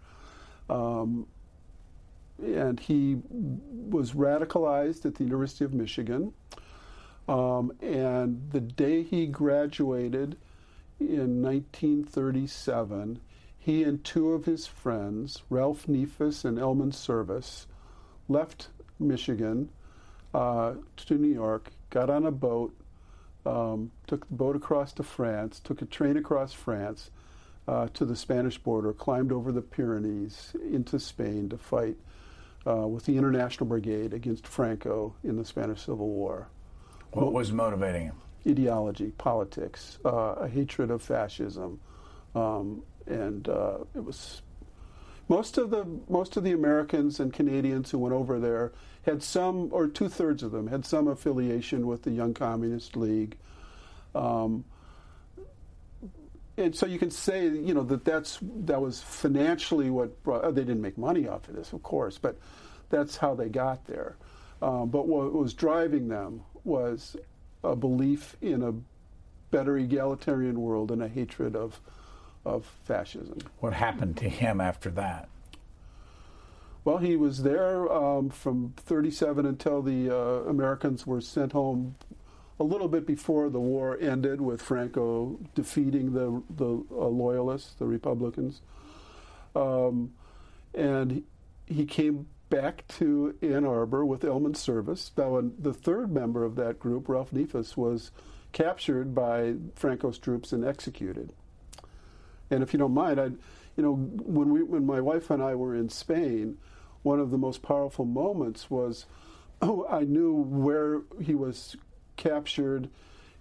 [0.68, 1.26] Um,
[2.42, 6.32] and he was radicalized at the University of Michigan.
[7.28, 10.36] Um, and the day he graduated
[10.98, 13.20] in 1937,
[13.58, 17.66] he and two of his friends, Ralph Neafus and Elman Service,
[18.28, 19.70] left Michigan
[20.34, 22.74] uh, to New York, got on a boat,
[23.46, 27.10] um, took the boat across to France, took a train across France
[27.68, 31.96] uh, to the Spanish border, climbed over the Pyrenees into Spain to fight
[32.66, 36.48] uh, with the International Brigade against Franco in the Spanish Civil War.
[37.12, 38.16] What was motivating him?
[38.46, 41.80] Ideology, politics, uh, a hatred of fascism,
[42.34, 44.42] um, and uh, it was
[45.28, 48.72] most of the most of the Americans and Canadians who went over there
[49.02, 53.36] had some, or two thirds of them, had some affiliation with the Young Communist League.
[54.14, 54.64] Um,
[56.56, 60.44] and so you can say, you know, that that's that was financially what brought.
[60.44, 62.36] Oh, they didn't make money off of this, of course, but
[62.90, 64.16] that's how they got there.
[64.60, 67.16] Um, but what was driving them was
[67.64, 68.72] a belief in a
[69.50, 71.80] better egalitarian world and a hatred of
[72.44, 73.38] of fascism.
[73.60, 75.28] What happened to him after that?
[76.84, 81.94] Well, he was there um, from 37 until the uh, Americans were sent home
[82.62, 87.86] a little bit before the war ended, with Franco defeating the, the uh, loyalists, the
[87.86, 88.60] Republicans.
[89.56, 90.12] Um,
[90.72, 91.24] and
[91.66, 95.10] he came back to Ann Arbor with Elman Service.
[95.16, 98.12] Now, the third member of that group, Ralph Neafus, was
[98.52, 101.32] captured by Franco's troops and executed.
[102.48, 103.24] And if you don't mind, I,
[103.76, 106.58] you know, when we, when my wife and I were in Spain,
[107.02, 109.06] one of the most powerful moments was
[109.60, 111.76] oh, I knew where he was
[112.22, 112.88] captured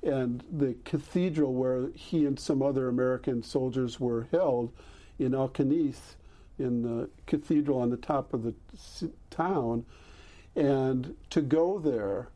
[0.04, 4.72] and the cathedral where he and some other American soldiers were held
[5.20, 5.98] in Alcañiz,
[6.58, 8.54] in the cathedral on the top of the
[9.30, 9.86] town.
[10.56, 12.30] And to go there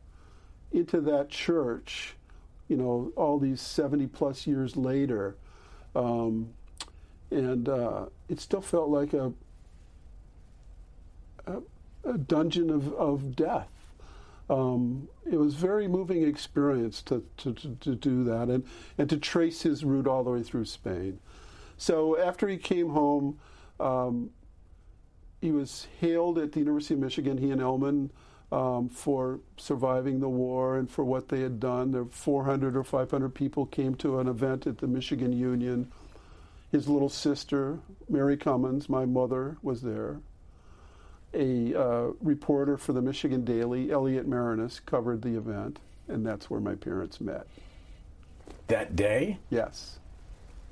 [0.72, 2.14] into that church,
[2.68, 5.36] you know, all these 70 plus years later,
[5.96, 6.50] um,
[7.30, 9.32] and uh, it still felt like a,
[11.46, 11.56] a,
[12.04, 13.68] a dungeon of, of death.
[14.48, 18.64] Um, it was very moving experience to, to, to, to, do that and,
[18.96, 21.18] and to trace his route all the way through Spain.
[21.76, 23.38] So after he came home,
[23.80, 24.30] um,
[25.40, 28.12] he was hailed at the University of Michigan, he and Elman,
[28.52, 31.90] um, for surviving the war and for what they had done.
[31.90, 35.90] There 400 or 500 people came to an event at the Michigan Union
[36.70, 37.78] his little sister,
[38.08, 40.20] Mary Cummins, my mother, was there.
[41.34, 46.60] A uh, reporter for the Michigan Daily, Elliott Maraniss, covered the event, and that's where
[46.60, 47.46] my parents met.
[48.68, 49.38] That day?
[49.50, 49.98] Yes.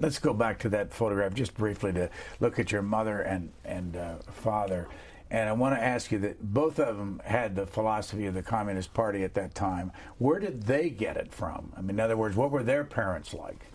[0.00, 3.96] Let's go back to that photograph just briefly to look at your mother and, and
[3.96, 4.88] uh, father.
[5.30, 8.42] And I want to ask you that both of them had the philosophy of the
[8.42, 9.92] Communist Party at that time.
[10.18, 11.72] Where did they get it from?
[11.76, 13.66] I mean, in other words, what were their parents like?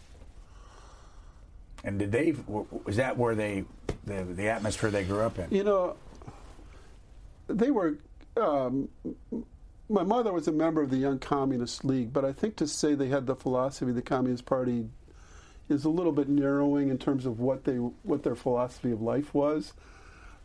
[1.83, 2.35] And did they?
[2.47, 3.63] Was that where they,
[4.05, 5.47] the the atmosphere they grew up in?
[5.49, 5.95] You know,
[7.49, 7.97] they were.
[8.37, 8.89] Um,
[9.89, 12.93] my mother was a member of the Young Communist League, but I think to say
[12.93, 14.87] they had the philosophy of the Communist Party
[15.67, 19.33] is a little bit narrowing in terms of what they what their philosophy of life
[19.33, 19.73] was.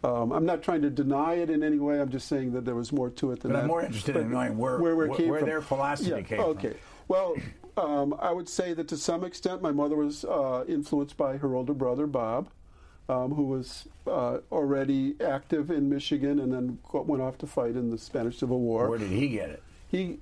[0.03, 1.99] Um, I'm not trying to deny it in any way.
[1.99, 3.62] I'm just saying that there was more to it than but that.
[3.62, 6.69] I'm more interested but in knowing where where, where, where their philosophy yeah, came okay.
[6.69, 6.69] from.
[6.71, 6.79] Okay.
[7.09, 7.37] Well,
[7.77, 11.55] um, I would say that to some extent, my mother was uh, influenced by her
[11.55, 12.49] older brother Bob,
[13.09, 17.90] um, who was uh, already active in Michigan and then went off to fight in
[17.90, 18.88] the Spanish Civil War.
[18.88, 19.62] Where did he get it?
[19.88, 20.19] He,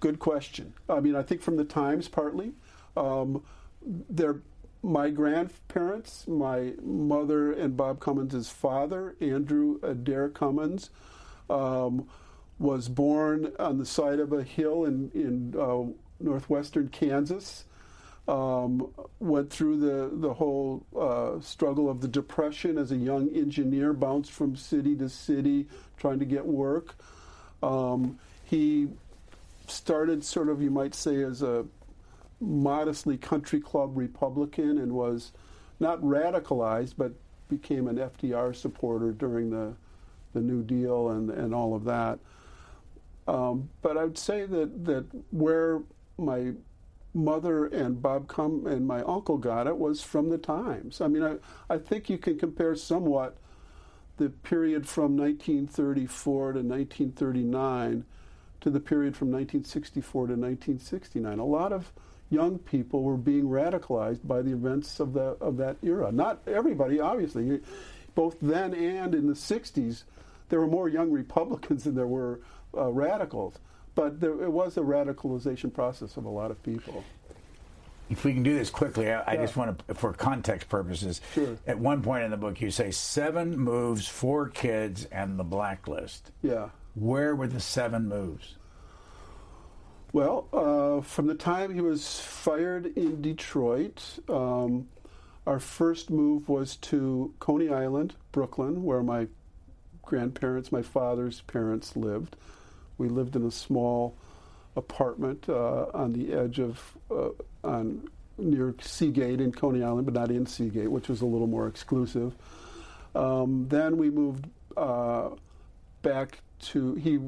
[0.00, 0.74] good question.
[0.88, 2.52] I mean, I think from the Times partly.
[2.96, 3.42] Um,
[3.84, 4.40] their,
[4.82, 10.90] my grandparents, my mother and Bob Cummins' father, Andrew Adair Cummins.
[11.50, 12.08] Um,
[12.58, 15.82] was born on the side of a hill in, in uh,
[16.20, 17.64] northwestern Kansas.
[18.26, 23.92] Um, went through the the whole uh, struggle of the depression as a young engineer,
[23.92, 26.94] bounced from city to city trying to get work.
[27.62, 28.88] Um, he
[29.66, 31.66] started sort of, you might say, as a
[32.40, 35.32] modestly country club Republican and was
[35.80, 37.12] not radicalized, but
[37.48, 39.74] became an FDR supporter during the
[40.32, 42.18] the New Deal and and all of that.
[43.26, 45.80] Um, but I would say that that where
[46.18, 46.52] my
[47.14, 51.00] mother and Bob Cum and my uncle got it was from the Times.
[51.00, 51.36] I mean, I,
[51.72, 53.36] I think you can compare somewhat
[54.16, 58.04] the period from 1934 to 1939
[58.60, 61.38] to the period from 1964 to 1969.
[61.38, 61.92] A lot of
[62.30, 66.10] young people were being radicalized by the events of, the, of that era.
[66.10, 67.60] Not everybody, obviously.
[68.14, 70.04] Both then and in the 60s,
[70.48, 72.40] there were more young Republicans than there were
[72.76, 73.58] uh, radicals.
[73.94, 77.04] But there, it was a radicalization process of a lot of people.
[78.10, 81.20] If we can do this quickly, I, I just want to, for context purposes.
[81.32, 81.56] Sure.
[81.66, 86.30] At one point in the book, you say seven moves, four kids, and the blacklist.
[86.42, 86.68] Yeah.
[86.94, 88.56] Where were the seven moves?
[90.12, 94.88] Well, uh, from the time he was fired in Detroit, um,
[95.46, 99.26] our first move was to Coney Island, Brooklyn, where my
[100.02, 102.36] grandparents, my father's parents lived.
[102.98, 104.16] We lived in a small
[104.76, 107.30] apartment uh, on the edge of, uh,
[107.62, 111.68] on near Seagate in Coney Island, but not in Seagate, which was a little more
[111.68, 112.34] exclusive.
[113.14, 115.30] Um, then we moved uh,
[116.02, 117.18] back to he.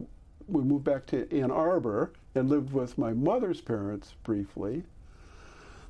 [0.49, 4.85] We moved back to Ann Arbor and lived with my mother's parents briefly.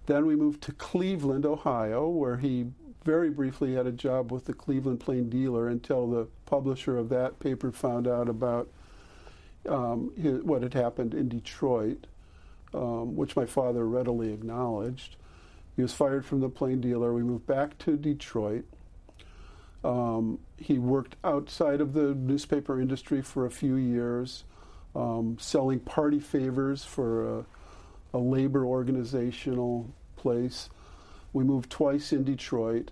[0.07, 2.66] Then we moved to Cleveland, Ohio, where he
[3.05, 7.39] very briefly had a job with the Cleveland Plain Dealer until the publisher of that
[7.39, 8.68] paper found out about
[9.69, 12.07] um, his, what had happened in Detroit,
[12.75, 15.17] um, which my father readily acknowledged.
[15.77, 17.12] He was fired from the Plain Dealer.
[17.12, 18.64] We moved back to Detroit.
[19.85, 24.45] Um, he worked outside of the newspaper industry for a few years,
[24.95, 27.45] um, selling party favors for a,
[28.14, 30.71] a labor organizational place.
[31.33, 32.91] We moved twice in Detroit.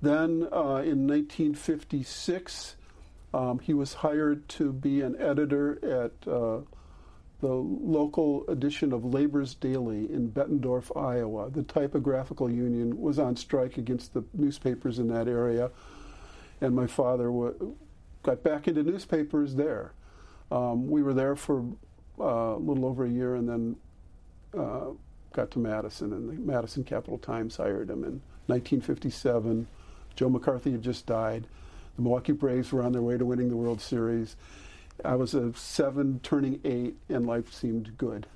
[0.00, 2.76] Then uh, in 1956,
[3.36, 6.60] um, he was hired to be an editor at uh,
[7.40, 11.50] the local edition of Labor's Daily in Bettendorf, Iowa.
[11.50, 15.70] The typographical union was on strike against the newspapers in that area,
[16.62, 17.76] and my father w-
[18.22, 19.92] got back into newspapers there.
[20.50, 21.62] Um, we were there for
[22.18, 23.76] uh, a little over a year, and then
[24.58, 24.92] uh,
[25.34, 29.66] got to Madison, and the Madison Capital Times hired him in 1957.
[30.14, 31.46] Joe McCarthy had just died.
[31.96, 34.36] The Milwaukee Braves were on their way to winning the World Series.
[35.04, 38.26] I was a seven, turning eight, and life seemed good.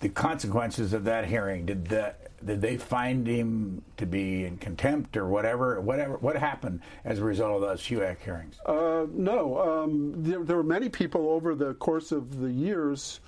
[0.00, 5.16] The consequences of that hearing did that did they find him to be in contempt
[5.16, 5.80] or whatever?
[5.80, 8.58] Whatever what happened as a result of those HUAC hearings?
[8.64, 13.20] Uh, no, um, there, there, were many people over the course of the years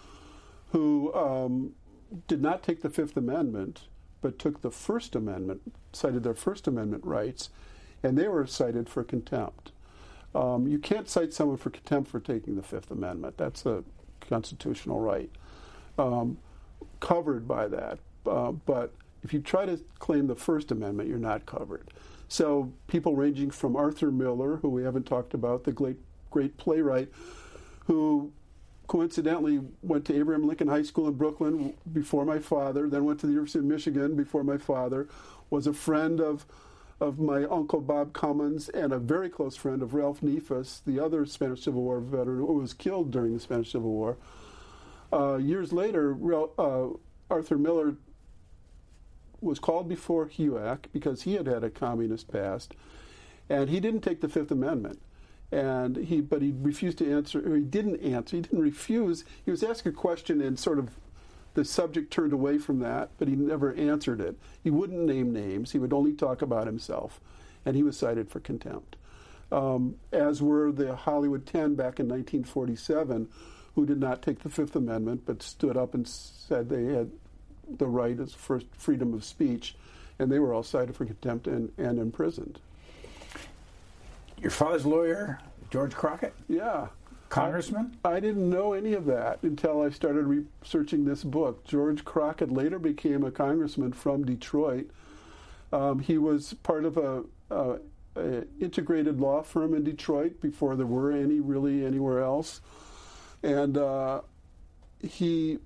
[0.70, 1.74] who um,
[2.26, 3.82] did not take the Fifth Amendment,
[4.22, 5.60] but took the First Amendment,
[5.92, 7.50] cited their First Amendment rights,
[8.02, 9.72] and they were cited for contempt.
[10.34, 13.36] Um, you can't cite someone for contempt for taking the Fifth Amendment.
[13.36, 13.84] That's a
[14.20, 15.30] constitutional right
[15.98, 16.38] um,
[17.00, 17.98] covered by that.
[18.26, 18.92] Uh, but
[19.22, 21.90] if you try to claim the First Amendment, you're not covered.
[22.28, 25.98] So people ranging from Arthur Miller, who we haven't talked about, the great
[26.30, 27.10] great playwright,
[27.84, 28.32] who
[28.86, 33.26] coincidentally went to Abraham Lincoln High School in Brooklyn before my father, then went to
[33.26, 35.08] the University of Michigan before my father,
[35.50, 36.46] was a friend of
[37.02, 41.26] of my uncle Bob Cummins and a very close friend of Ralph Neafus, the other
[41.26, 44.16] Spanish Civil War veteran who was killed during the Spanish Civil War.
[45.12, 46.16] Uh, years later,
[46.58, 46.90] uh,
[47.28, 47.96] Arthur Miller
[49.40, 52.74] was called before HUAC because he had had a communist past,
[53.50, 55.00] and he didn't take the Fifth Amendment.
[55.50, 58.36] And he, but he refused to answer, or he didn't answer.
[58.36, 59.24] He didn't refuse.
[59.44, 60.90] He was asked a question and sort of
[61.54, 64.36] the subject turned away from that, but he never answered it.
[64.62, 65.72] He wouldn't name names.
[65.72, 67.20] He would only talk about himself,
[67.64, 68.96] and he was cited for contempt.
[69.50, 73.28] Um, as were the Hollywood Ten back in 1947,
[73.74, 77.10] who did not take the Fifth Amendment but stood up and said they had
[77.78, 79.76] the right as first freedom of speech,
[80.18, 82.60] and they were all cited for contempt and, and imprisoned.
[84.40, 85.38] Your father's lawyer,
[85.70, 86.34] George Crockett?
[86.48, 86.88] Yeah.
[87.32, 87.96] Congressman?
[88.04, 91.64] I, I, didn't know any of that until I started researching this book.
[91.64, 94.90] George Crockett later became a congressman from Detroit.
[95.72, 97.78] Um, he was part of a, a,
[98.16, 102.60] a, integrated law firm in Detroit before there were any really anywhere else,
[103.42, 104.20] and uh,
[105.00, 105.58] he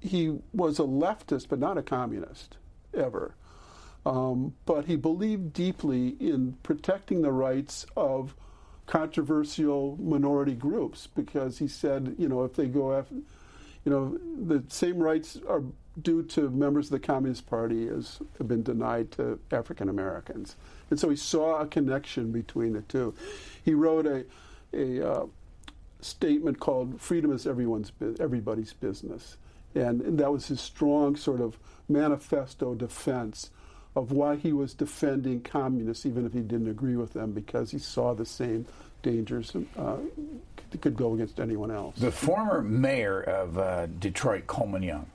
[0.00, 2.56] he was a leftist but not a communist
[2.94, 3.34] ever.
[4.06, 8.34] Um, but he believed deeply in protecting the rights of
[8.86, 14.62] controversial minority groups because he said, you know, if they go after, you know, the
[14.68, 15.62] same rights are
[16.00, 20.56] due to members of the Communist Party as have been denied to African Americans.
[20.90, 23.14] And so he saw a connection between the two.
[23.64, 24.24] He wrote a,
[24.72, 25.26] a uh,
[26.00, 29.36] statement called "Freedom is everyone's everybody's business,"
[29.74, 31.58] and, and that was his strong sort of
[31.88, 33.50] manifesto defense
[33.96, 37.78] of why he was defending communists, even if he didn't agree with them, because he
[37.78, 38.66] saw the same
[39.02, 39.96] dangers uh,
[40.80, 41.96] could go against anyone else.
[41.96, 45.06] The former mayor of uh, Detroit, Coleman Young.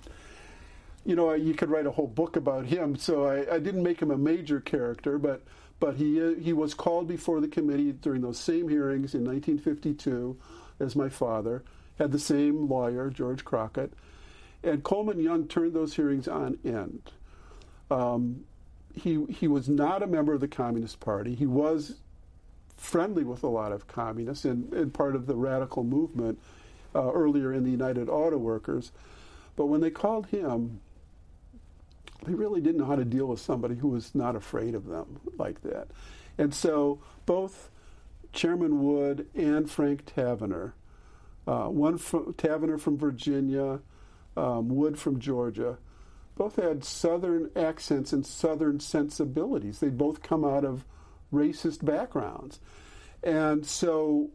[1.05, 2.95] You know, you could write a whole book about him.
[2.95, 5.43] So I, I didn't make him a major character, but
[5.80, 10.38] but he uh, he was called before the committee during those same hearings in 1952
[10.80, 11.63] as my father.
[11.97, 13.91] Had the same lawyer, George Crockett,
[14.63, 17.11] and Coleman Young turned those hearings on end.
[17.91, 18.45] Um,
[19.00, 21.36] he he was not a member of the Communist Party.
[21.36, 21.95] He was
[22.78, 26.39] friendly with a lot of communists and, and part of the radical movement.
[26.95, 28.91] uh, earlier in the United Auto Workers.
[29.56, 30.82] But when they called him,
[32.26, 35.20] they really didn't know how to deal with somebody who was not afraid of them
[35.38, 35.88] like that.
[36.38, 37.70] And so both
[38.34, 40.74] Chairman Wood and Frank Tavenner,
[41.47, 43.80] uh, one from Tavenner from Virginia,
[44.38, 45.78] um, Wood from Georgia,
[46.39, 49.81] both had Southern accents and Southern sensibilities.
[49.81, 50.85] They both come out of
[51.33, 52.61] racist backgrounds.
[53.21, 54.29] And so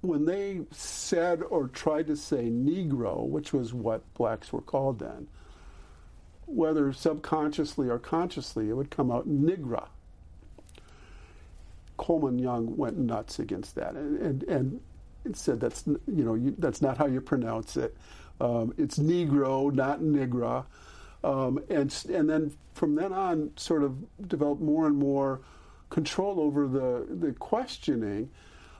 [0.00, 5.28] when they said or tried to say Negro, which was what blacks were called then,
[6.46, 9.88] whether subconsciously or consciously, it would come out Nigra.
[11.98, 14.80] Coleman Young went nuts against that and, and,
[15.26, 17.94] and said that's you know you, that's not how you pronounce it.
[18.40, 20.64] Um, it's Negro, not Nigra.
[21.24, 23.96] Um, and and then from then on, sort of
[24.28, 25.40] developed more and more
[25.90, 28.30] control over the the questioning,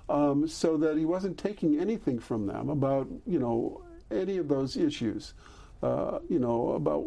[0.09, 4.77] um, so that he wasn't taking anything from them about you know any of those
[4.77, 5.35] issues,
[5.83, 7.05] uh, you know about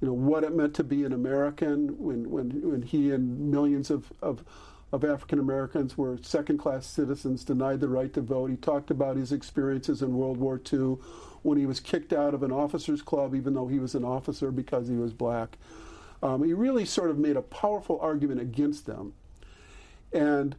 [0.00, 3.90] you know what it meant to be an American when when when he and millions
[3.90, 4.44] of of,
[4.92, 8.50] of African Americans were second class citizens denied the right to vote.
[8.50, 10.98] He talked about his experiences in World War II
[11.42, 14.50] when he was kicked out of an officers club, even though he was an officer
[14.50, 15.56] because he was black.
[16.22, 19.14] Um, he really sort of made a powerful argument against them.
[20.12, 20.56] And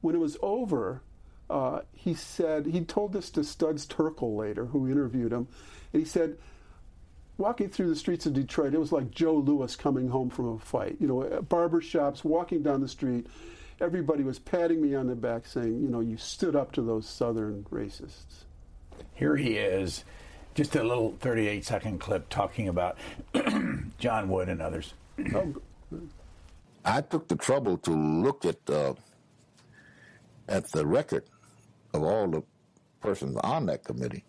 [0.00, 1.02] when it was over,
[1.48, 5.48] uh, he said, he told this to Studs Terkel later, who interviewed him,
[5.92, 6.36] and he said,
[7.38, 10.58] walking through the streets of Detroit, it was like Joe Louis coming home from a
[10.58, 10.96] fight.
[11.00, 13.26] You know, barber shops, walking down the street,
[13.80, 17.08] everybody was patting me on the back saying, you know, you stood up to those
[17.08, 18.44] Southern racists.
[19.14, 20.04] Here he is
[20.58, 22.98] just a little 38 second clip talking about
[24.00, 24.92] John Wood and others.
[26.84, 28.94] I took the trouble to look at uh,
[30.48, 31.22] at the record
[31.94, 32.42] of all the
[33.00, 34.24] persons on that committee,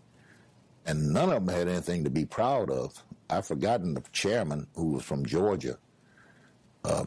[0.85, 3.03] and none of them had anything to be proud of.
[3.31, 5.79] I've forgotten the chairman who was from Georgia,
[6.83, 7.05] uh,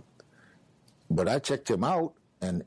[1.08, 2.64] but I checked him out, and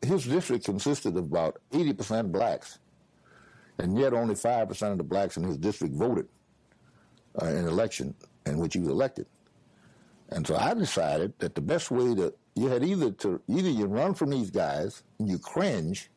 [0.00, 2.78] his district consisted of about 80% blacks
[3.78, 6.28] and yet only 5% of the blacks in his district voted
[7.40, 8.14] uh, in an election
[8.46, 9.26] in which he was elected.
[10.30, 13.86] And so I decided that the best way to you had either to either you
[13.86, 16.10] run from these guys and you cringe,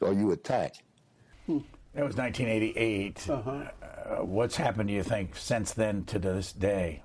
[0.00, 0.76] or you attack.
[1.46, 3.30] That was 1988.
[3.30, 3.50] Uh-huh.
[3.50, 7.02] Uh, what's happened, do you think, since then to this day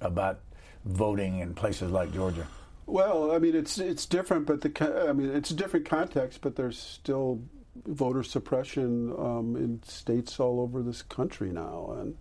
[0.00, 0.40] about
[0.84, 2.46] voting in places like Georgia?
[2.86, 6.56] Well, I mean, it's it's different, but the I mean, it's a different context, but
[6.56, 7.40] there's still
[7.86, 11.96] voter suppression um, in states all over this country now.
[11.98, 12.16] And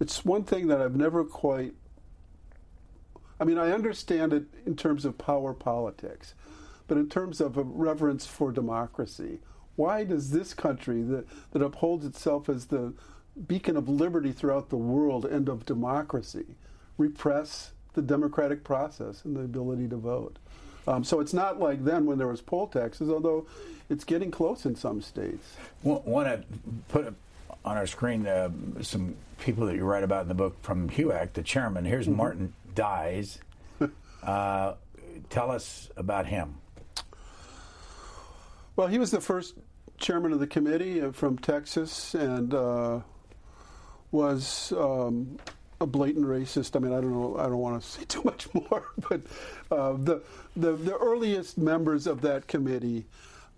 [0.00, 1.74] it's one thing that I've never quite.
[3.40, 6.34] I mean, I understand it in terms of power politics,
[6.86, 9.40] but in terms of a reverence for democracy,
[9.76, 12.92] why does this country that, that upholds itself as the
[13.48, 16.56] beacon of liberty throughout the world and of democracy
[16.96, 20.38] repress the democratic process and the ability to vote?
[20.86, 23.46] Um, so it's not like then when there was poll taxes, although
[23.88, 25.56] it's getting close in some states.
[25.82, 26.44] Want to
[26.88, 27.14] put
[27.64, 28.50] on our screen uh,
[28.82, 31.84] some people that you write about in the book from HUAC, the chairman.
[31.84, 32.16] Here's mm-hmm.
[32.16, 33.38] Martin Dies.
[34.22, 34.74] uh,
[35.30, 36.56] tell us about him.
[38.76, 39.54] Well, he was the first
[39.98, 43.00] chairman of the committee uh, from Texas and uh,
[44.10, 45.38] was um,
[45.80, 46.76] a blatant racist.
[46.76, 47.36] I mean, I don't know.
[47.38, 49.20] I don't want to say too much more, but
[49.70, 50.22] uh, the,
[50.56, 53.06] the the earliest members of that committee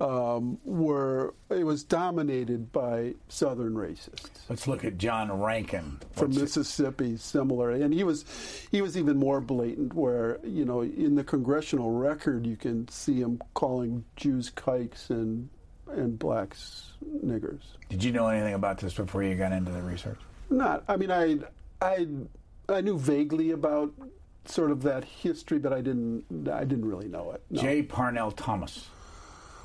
[0.00, 4.40] um, were it was dominated by Southern racists.
[4.48, 7.12] Let's look at John Rankin from Mississippi.
[7.12, 7.20] It?
[7.20, 8.24] Similar, and he was
[8.70, 9.94] he was even more blatant.
[9.94, 15.48] Where you know in the congressional record you can see him calling Jews kikes and
[15.88, 16.92] and blacks
[17.24, 17.62] niggers.
[17.88, 20.18] Did you know anything about this before you got into the research?
[20.50, 20.84] Not.
[20.88, 21.38] I mean, I
[21.80, 22.06] I
[22.68, 23.92] I knew vaguely about
[24.44, 27.42] sort of that history, but I didn't I didn't really know it.
[27.50, 27.60] No.
[27.60, 27.82] J.
[27.82, 28.88] Parnell Thomas.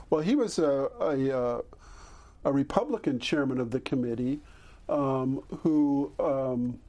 [0.09, 1.61] Well, he was a, a, uh,
[2.43, 4.41] a Republican chairman of the committee
[4.89, 6.79] um, who um,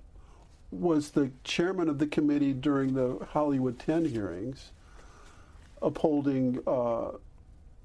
[0.72, 4.72] was the chairman of the committee during the Hollywood 10 hearings,
[5.80, 7.12] upholding uh,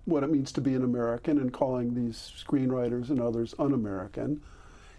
[0.06, 4.42] what it means to be an American and calling these screenwriters and others un American.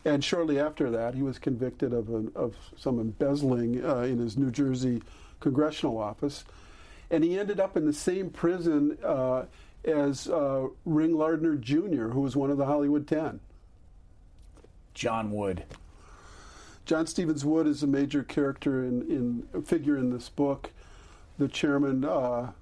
[0.09, 4.39] And shortly after that, he was convicted of, a, of some embezzling uh, in his
[4.39, 5.03] New Jersey
[5.39, 6.47] congressional office.
[7.11, 9.45] And he ended up in the same prison uh,
[9.85, 13.41] as uh, Ring Lardner Jr., who was one of the Hollywood Ten.
[14.95, 15.65] John Wood.
[16.87, 19.03] John Stevens Wood is a major character in,
[19.53, 20.71] in figure in this book.
[21.37, 22.53] The chairman uh,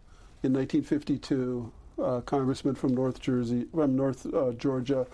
[0.43, 1.73] in 1952
[2.03, 5.07] uh, congressman from North Jersey, from North uh, Georgia,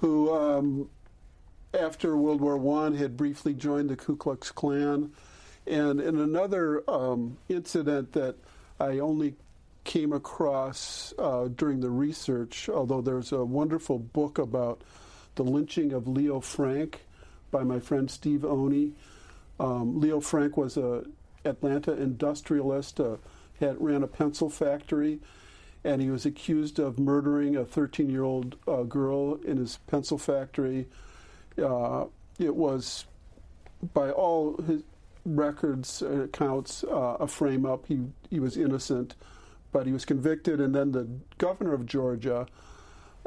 [0.00, 0.90] who, um,
[1.74, 5.12] after World War One, had briefly joined the Ku Klux Klan,
[5.66, 8.36] and in another um, incident that
[8.80, 9.34] I only
[9.84, 14.82] came across uh, during the research, although there's a wonderful book about
[15.34, 17.00] the lynching of Leo Frank
[17.50, 18.92] by my friend Steve Oney.
[19.58, 21.04] Um, Leo Frank was a
[21.44, 23.16] Atlanta industrialist, uh,
[23.60, 25.20] had ran a pencil factory,
[25.84, 30.86] and he was accused of murdering a 13-year-old uh, girl in his pencil factory.
[31.58, 32.06] Uh,
[32.38, 33.06] it was,
[33.94, 34.82] by all his
[35.24, 37.86] records and accounts, uh, a frame-up.
[37.86, 38.00] He
[38.30, 39.14] he was innocent,
[39.72, 42.46] but he was convicted, and then the governor of Georgia,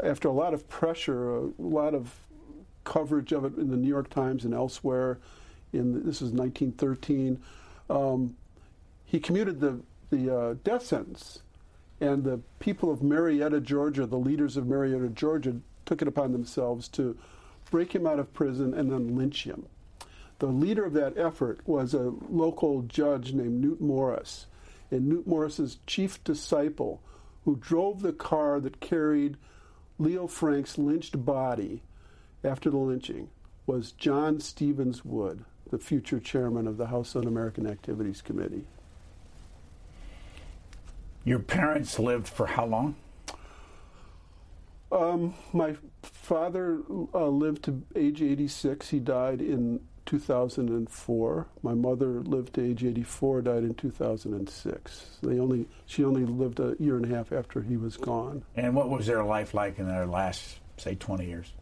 [0.03, 2.19] after a lot of pressure, a lot of
[2.83, 5.19] coverage of it in the New York Times and elsewhere,
[5.73, 7.39] in this was 1913,
[7.89, 8.35] um,
[9.05, 9.79] he commuted the
[10.09, 11.41] the uh, death sentence,
[12.01, 15.55] and the people of Marietta, Georgia, the leaders of Marietta, Georgia,
[15.85, 17.17] took it upon themselves to
[17.71, 19.65] break him out of prison and then lynch him.
[20.37, 24.45] The leader of that effort was a local judge named Newt Morris,
[24.91, 27.01] and Newt Morris's chief disciple,
[27.45, 29.37] who drove the car that carried
[29.97, 31.81] Leo Frank's lynched body
[32.43, 33.29] after the lynching,
[33.65, 38.65] was John Stevens Wood, the future chairman of the House Un-American Activities Committee.
[41.23, 42.95] Your parents lived for how long?
[44.91, 46.81] Um, my father
[47.13, 48.89] uh, lived to age 86.
[48.89, 51.47] He died in 2004.
[51.63, 55.17] My mother lived to age 84, died in 2006.
[55.21, 58.43] They only she only lived a year and a half after he was gone.
[58.55, 61.53] And what was their life like in their last, say, 20 years?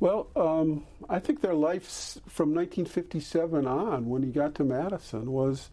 [0.00, 1.84] Well, um, I think their life
[2.28, 5.70] from 1957 on, when he got to Madison, was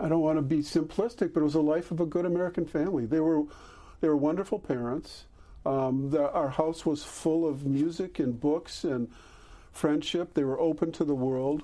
[0.00, 2.66] I don't want to be simplistic, but it was a life of a good American
[2.66, 3.06] family.
[3.06, 3.44] They were
[4.00, 5.24] they were wonderful parents.
[5.66, 9.08] Um, the, our house was full of music and books and
[9.72, 10.34] friendship.
[10.34, 11.62] They were open to the world.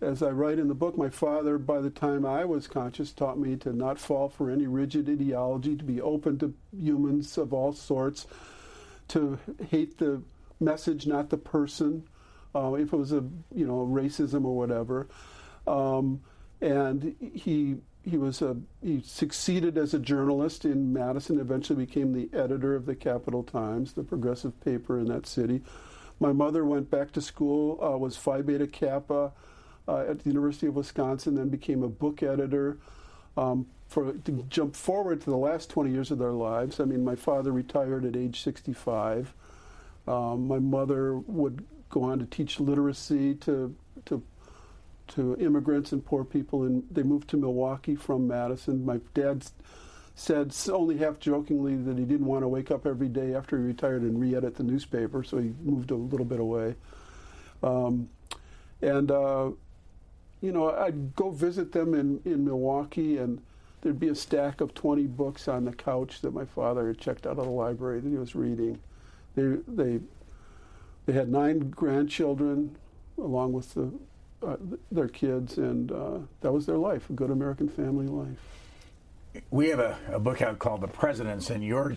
[0.00, 3.38] As I write in the book, my father, by the time I was conscious, taught
[3.38, 7.74] me to not fall for any rigid ideology, to be open to humans of all
[7.74, 8.26] sorts,
[9.08, 9.38] to
[9.68, 10.22] hate the
[10.58, 12.04] message, not the person,
[12.54, 13.24] uh, if it was a
[13.54, 15.06] you know racism or whatever.
[15.66, 16.22] Um,
[16.60, 21.38] and he he was a he succeeded as a journalist in Madison.
[21.38, 25.62] Eventually became the editor of the Capital Times, the progressive paper in that city.
[26.18, 29.32] My mother went back to school, uh, was Phi Beta Kappa
[29.88, 32.78] uh, at the University of Wisconsin, then became a book editor.
[33.36, 37.04] Um, for to jump forward to the last 20 years of their lives, I mean,
[37.04, 39.34] my father retired at age 65.
[40.06, 43.74] Um, my mother would go on to teach literacy to
[44.06, 44.22] to
[45.10, 48.84] to immigrants and poor people, and they moved to Milwaukee from Madison.
[48.84, 49.44] My dad
[50.14, 53.64] said only half jokingly that he didn't want to wake up every day after he
[53.64, 56.74] retired and re-edit the newspaper, so he moved a little bit away.
[57.62, 58.08] Um,
[58.82, 59.50] and uh,
[60.40, 63.42] you know, I'd go visit them in, in Milwaukee, and
[63.80, 67.26] there'd be a stack of 20 books on the couch that my father had checked
[67.26, 68.78] out of the library that he was reading.
[69.36, 70.00] They they
[71.06, 72.76] they had nine grandchildren,
[73.16, 73.92] along with the
[74.46, 74.56] uh,
[74.90, 78.38] their kids, and uh, that was their life, a good American family life.
[79.50, 81.96] We have a, a, book out called The Presidents, and your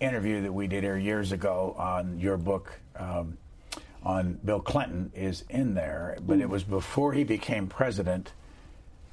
[0.00, 3.36] interview that we did here years ago on your book um,
[4.02, 8.32] on Bill Clinton is in there, but it was before he became president.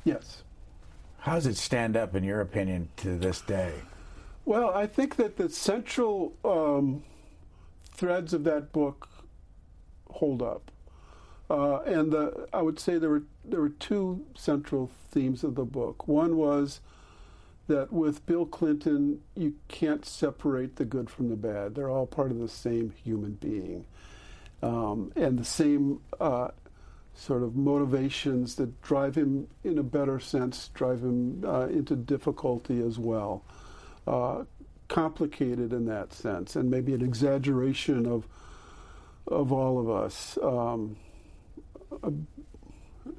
[0.03, 0.43] Yes.
[1.19, 3.73] How does it stand up, in your opinion, to this day?
[4.45, 7.03] Well, I think that the central um,
[7.93, 9.07] threads of that book
[10.09, 10.71] hold up.
[11.49, 15.65] Uh, and the, I would say there were there were two central themes of the
[15.65, 16.07] book.
[16.07, 16.79] One was
[17.67, 21.75] that with Bill Clinton, you can't separate the good from the bad.
[21.75, 23.85] They're all part of the same human being,
[24.61, 26.49] um, and the same uh,
[27.15, 32.81] sort of motivations that drive him, in a better sense, drive him uh, into difficulty
[32.81, 33.43] as well.
[34.07, 34.43] Uh,
[34.87, 38.27] complicated in that sense, and maybe an exaggeration of
[39.27, 40.37] of all of us.
[40.43, 40.95] Um,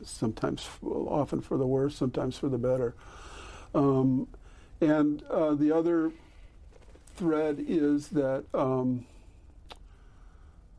[0.02, 2.94] sometimes, often for the worse, sometimes for the better.
[3.74, 4.28] Um,
[4.80, 6.12] and uh, the other
[7.16, 9.06] thread is that um,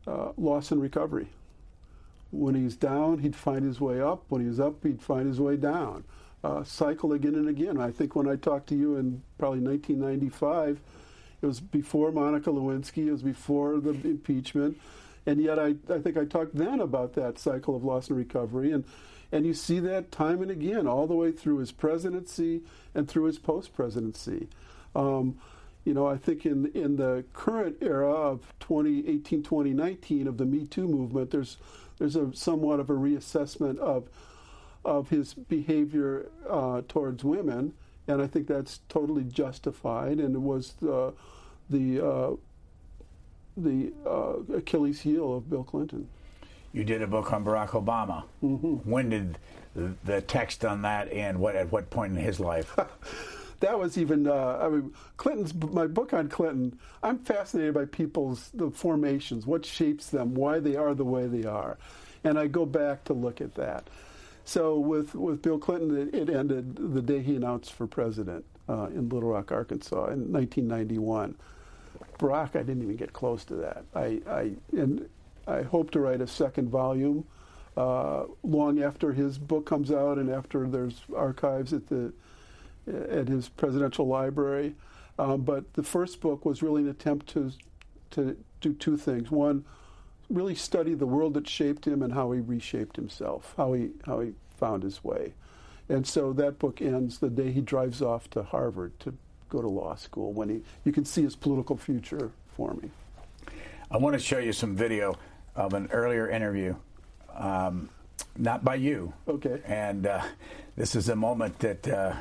[0.06, 1.28] uh, loss and recovery.
[2.30, 4.24] When he's down, he'd find his way up.
[4.28, 6.04] When he's up, he'd find his way down.
[6.42, 7.78] Uh, cycle again and again.
[7.78, 10.80] I think when I talked to you in probably 1995,
[11.40, 14.80] it was before Monica Lewinsky, it was before the impeachment
[15.26, 18.72] and yet I, I think I talked then about that cycle of loss and recovery.
[18.72, 18.84] And
[19.30, 22.62] And you see that time and again, all the way through his presidency
[22.94, 24.48] and through his post presidency.
[24.94, 25.38] Um,
[25.84, 30.66] you know, I think in in the current era of 2018, 2019 of the Me
[30.66, 31.56] Too movement, there's
[31.98, 34.08] there's a somewhat of a reassessment of
[34.84, 37.72] of his behavior uh, towards women,
[38.06, 40.18] and I think that's totally justified.
[40.18, 41.14] And it was the
[41.68, 42.30] the uh,
[43.56, 46.08] the uh, Achilles heel of Bill Clinton.
[46.72, 48.24] You did a book on Barack Obama.
[48.42, 48.90] Mm-hmm.
[48.90, 49.38] When did
[49.74, 51.38] the, text on that end?
[51.38, 52.74] What at what point in his life?
[53.60, 56.78] that was even uh, I mean Clinton's my book on Clinton.
[57.02, 61.44] I'm fascinated by people's the formations, what shapes them, why they are the way they
[61.46, 61.76] are,
[62.24, 63.88] and I go back to look at that.
[64.44, 68.86] So with with Bill Clinton, it, it ended the day he announced for president uh,
[68.86, 71.36] in Little Rock, Arkansas, in 1991.
[72.22, 73.84] Barack, I didn't even get close to that.
[73.94, 75.08] I, I and
[75.46, 77.24] I hope to write a second volume
[77.76, 82.12] uh, long after his book comes out and after there's archives at the
[82.86, 84.74] at his presidential library.
[85.18, 87.52] Um, but the first book was really an attempt to
[88.12, 89.30] to do two things.
[89.30, 89.64] One,
[90.30, 94.20] really study the world that shaped him and how he reshaped himself, how he how
[94.20, 95.34] he found his way.
[95.88, 99.14] And so that book ends the day he drives off to Harvard to
[99.52, 102.90] go to law school when he you can see his political future forming.
[103.90, 105.16] I want to show you some video
[105.54, 106.74] of an earlier interview,
[107.34, 107.90] um,
[108.38, 109.12] not by you.
[109.28, 109.60] Okay.
[109.66, 110.22] And uh,
[110.76, 111.86] this is a moment that.
[111.86, 112.14] Uh,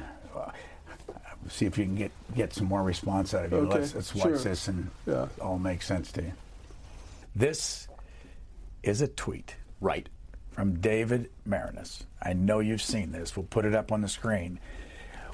[1.49, 3.57] see if you can get get some more response out of you.
[3.59, 4.37] Okay, let's, let's watch sure.
[4.37, 5.27] this and Yeah.
[5.41, 6.33] all make sense to you.
[7.35, 7.87] This
[8.83, 10.07] is a tweet Right.
[10.51, 12.03] from David Maraniss.
[12.21, 13.35] I know you've seen this.
[13.35, 14.59] We'll put it up on the screen.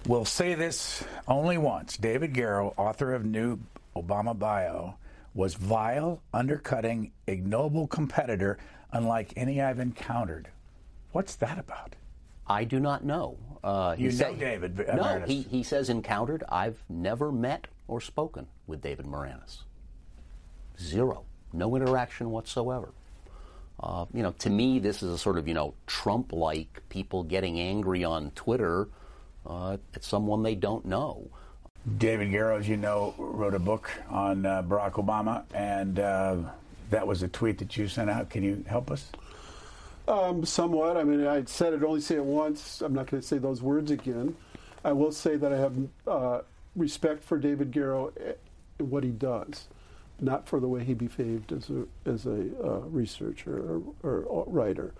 [0.07, 1.97] We'll say this only once.
[1.97, 3.59] David Garrow, author of New
[3.93, 4.95] Obama Bio,
[5.33, 8.57] was vile, undercutting, ignoble competitor
[8.93, 10.47] unlike any I've encountered.
[11.11, 11.97] What's that about?
[12.47, 13.37] I do not know.
[13.61, 16.41] Uh, You know David No, he, he says encountered.
[16.47, 19.63] I've never met or spoken with David Maraniss.
[20.79, 21.25] Zero.
[21.51, 22.93] No interaction whatsoever.
[23.77, 27.23] Uh, you know, to me, this is a sort of, you know, Trump like people
[27.23, 28.87] getting angry on Twitter
[29.47, 31.29] uh, at someone they don't know.
[31.97, 36.35] David Garrow, as you know, wrote a book on uh, Barack Obama, and uh,
[36.89, 38.29] that was a tweet that you sent out.
[38.29, 39.09] Can you help us?
[40.07, 40.97] Um, somewhat.
[40.97, 42.81] I mean, I said it only say it once.
[42.81, 44.35] I'm not going to say those words again.
[44.83, 45.75] I will say that I have
[46.05, 46.41] uh,
[46.75, 48.11] respect for David Garrow
[48.79, 49.67] and what he does,
[50.19, 54.93] not for the way he behaved as a as a uh, researcher or, or writer.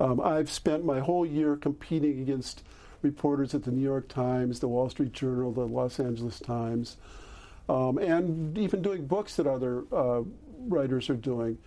[0.00, 2.62] Um, I've spent my whole year competing against
[3.04, 6.96] reporters at the New York Times, the Wall Street Journal, the Los Angeles Times,
[7.68, 10.22] um, and even doing books that other uh,
[10.66, 11.58] writers are doing.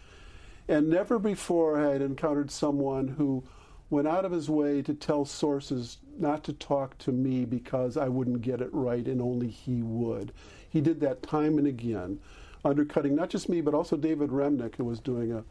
[0.68, 3.44] And never before had I encountered someone who
[3.90, 8.10] went out of his way to tell sources not to talk to me because I
[8.10, 10.34] wouldn't get it right and only he would.
[10.70, 12.20] He did that time and again,
[12.66, 15.44] undercutting not just me but also David Remnick, who was doing a,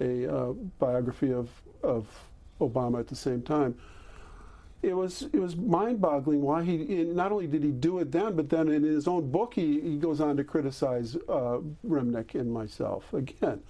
[0.00, 1.50] a uh, biography of,
[1.82, 2.06] of
[2.60, 3.76] Obama at the same time.
[4.86, 8.48] It was it was mind-boggling why he not only did he do it then, but
[8.48, 13.12] then in his own book he, he goes on to criticize uh, Remnick and myself
[13.12, 13.62] again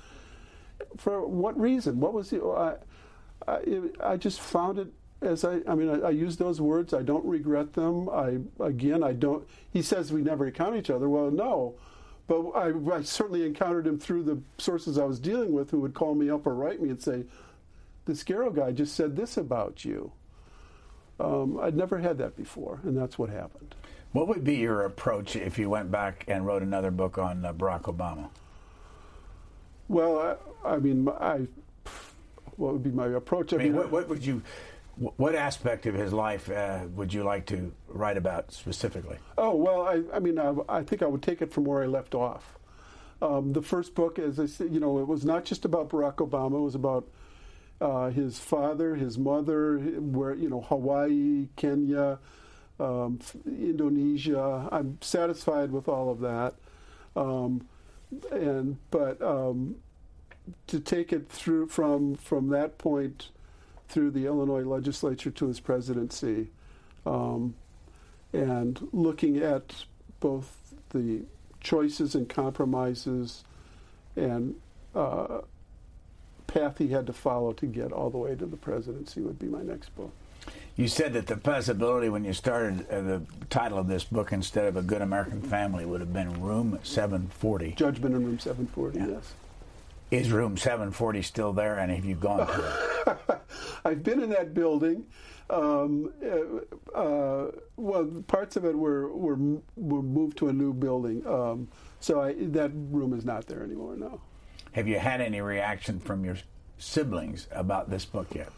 [0.96, 2.00] for what reason?
[2.00, 2.42] What was the?
[2.42, 2.74] I,
[3.50, 4.88] I, I just found it
[5.22, 5.60] as I.
[5.66, 6.94] I mean, I, I use those words.
[6.94, 8.08] I don't regret them.
[8.08, 9.46] I again, I don't.
[9.72, 11.08] He says we never encounter each other.
[11.08, 11.74] Well, no,
[12.26, 15.94] but I, I certainly encountered him through the sources I was dealing with, who would
[15.94, 17.24] call me up or write me and say,
[18.04, 20.12] "This Garrow guy just said this about you."
[21.18, 23.74] Um, I'd never had that before, and that's what happened.
[24.12, 27.52] What would be your approach if you went back and wrote another book on uh,
[27.52, 28.28] Barack Obama?
[29.88, 31.46] Well, I, I mean, I.
[32.56, 33.52] What would be my approach?
[33.52, 34.42] I mean, what, what would you,
[34.96, 39.18] what aspect of his life uh, would you like to write about specifically?
[39.36, 41.86] Oh well, I, I mean, I, I think I would take it from where I
[41.86, 42.58] left off.
[43.20, 46.16] Um, the first book, as I said, you know, it was not just about Barack
[46.16, 46.56] Obama.
[46.56, 47.06] It was about
[47.80, 52.18] uh, his father, his mother, where you know, Hawaii, Kenya,
[52.80, 54.68] um, Indonesia.
[54.72, 56.54] I'm satisfied with all of that,
[57.14, 57.66] um,
[58.30, 59.76] and but um,
[60.66, 63.30] to take it through from from that point
[63.88, 66.48] through the Illinois legislature to his presidency.
[67.04, 67.54] Um,
[68.32, 69.84] and looking at
[70.18, 71.22] both the
[71.60, 73.44] choices and compromises
[74.16, 74.56] and
[74.94, 75.40] uh,
[76.46, 79.46] path he had to follow to get all the way to the presidency would be
[79.46, 80.12] my next book.
[80.76, 84.66] You said that the possibility when you started uh, the title of this book instead
[84.66, 87.72] of A Good American Family would have been Room 740.
[87.72, 89.34] Judgment in Room 740, yes.
[90.10, 93.40] Is room 740 still there, and have you gone to it?
[93.84, 95.04] I've been in that building.
[95.50, 99.36] Um, uh, uh, well, parts of it were, were
[99.76, 101.68] were moved to a new building, um,
[101.98, 103.96] so I, that room is not there anymore.
[103.96, 104.20] No.
[104.76, 106.36] Have you had any reaction from your
[106.76, 108.52] siblings about this book yet?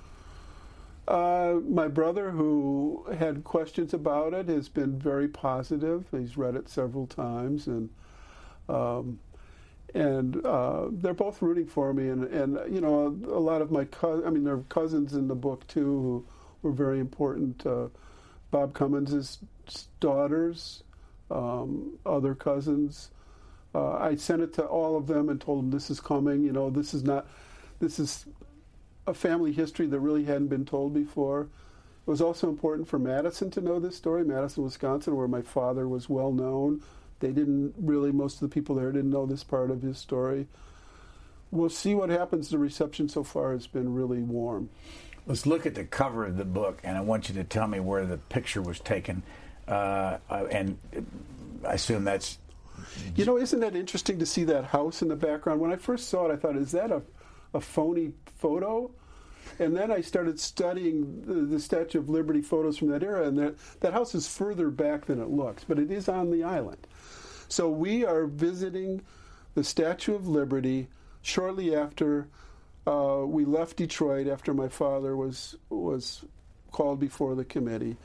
[1.06, 6.06] Uh, my brother, who had questions about it, has been very positive.
[6.10, 7.90] He's read it several times, and
[8.68, 9.20] um,
[9.94, 12.08] and uh, they're both rooting for me.
[12.08, 15.28] And, and you know, a, lot of my cousins, I mean, there are cousins in
[15.28, 16.26] the book too who
[16.62, 17.64] were very important.
[17.64, 17.90] Uh,
[18.50, 19.38] Bob Cummins'
[20.00, 20.82] daughters,
[21.30, 23.10] um, other cousins.
[23.74, 26.42] Uh, I sent it to all of them and told them this is coming.
[26.42, 27.26] You know, this is not,
[27.80, 28.26] this is
[29.06, 31.42] a family history that really hadn't been told before.
[31.42, 35.86] It was also important for Madison to know this story, Madison, Wisconsin, where my father
[35.86, 36.82] was well known.
[37.20, 40.46] They didn't really, most of the people there didn't know this part of his story.
[41.50, 42.48] We'll see what happens.
[42.48, 44.70] The reception so far has been really warm.
[45.26, 47.80] Let's look at the cover of the book, and I want you to tell me
[47.80, 49.22] where the picture was taken.
[49.66, 50.78] Uh, and
[51.66, 52.38] I assume that's.
[53.16, 55.60] You know, isn't that interesting to see that house in the background?
[55.60, 57.02] When I first saw it, I thought, is that a,
[57.54, 58.90] a phony photo?
[59.58, 63.38] And then I started studying the, the, Statue of Liberty photos from that era, and
[63.38, 66.86] that, that house is further back than it looks, but it is on the island.
[67.48, 69.02] So we are visiting
[69.54, 70.88] the Statue of Liberty
[71.22, 72.28] shortly after
[72.86, 76.24] uh, we left Detroit after my father was was
[76.70, 77.96] called before the committee,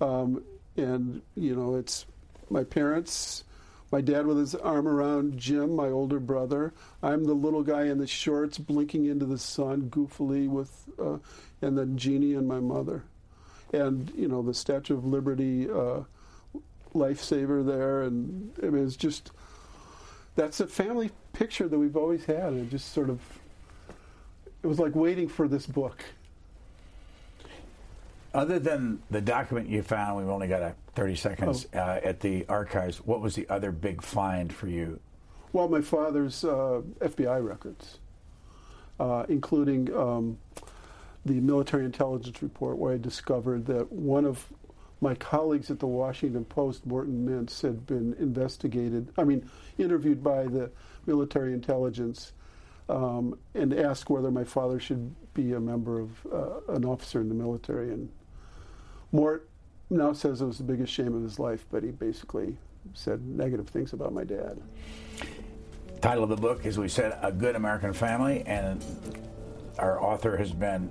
[0.00, 0.42] um,
[0.76, 2.06] and you know it's
[2.50, 3.44] my parents.
[3.92, 6.72] My dad with his arm around Jim, my older brother.
[7.02, 11.18] I'm the little guy in the shorts blinking into the sun goofily with, uh,
[11.60, 13.04] and then Jeannie and my mother.
[13.74, 16.04] And, you know, the Statue of Liberty uh,
[16.94, 19.30] lifesaver there, and it was just
[20.34, 23.20] that's a family picture that we've always had, and just sort of
[24.62, 26.04] it was like waiting for this book.
[28.34, 31.78] Other than the document you found, we've only got a 30 seconds oh.
[31.78, 32.98] uh, at the archives.
[32.98, 35.00] What was the other big find for you?
[35.52, 37.98] Well, my father's uh, FBI records,
[38.98, 40.38] uh, including um,
[41.26, 44.46] the military intelligence report, where I discovered that one of
[45.00, 50.44] my colleagues at the Washington Post, Morton Mintz, had been investigated, I mean, interviewed by
[50.44, 50.70] the
[51.06, 52.32] military intelligence
[52.88, 57.28] um, and asked whether my father should be a member of uh, an officer in
[57.28, 57.90] the military.
[57.90, 58.10] And
[59.10, 59.48] Mort
[59.92, 62.56] now says it was the biggest shame of his life, but he basically
[62.94, 64.60] said negative things about my dad.
[66.00, 68.84] Title of the book, as we said, A Good American Family, and
[69.78, 70.90] our author has been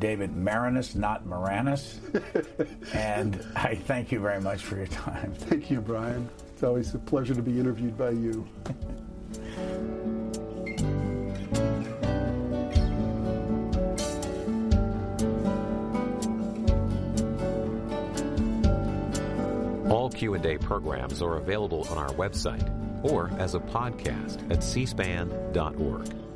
[0.00, 1.98] David Marinus, not Maraniss.
[2.94, 5.32] and I thank you very much for your time.
[5.34, 6.28] Thank you, Brian.
[6.52, 8.48] It's always a pleasure to be interviewed by you.
[20.20, 22.68] Q&A programs are available on our website
[23.02, 26.29] or as a podcast at cspan.org.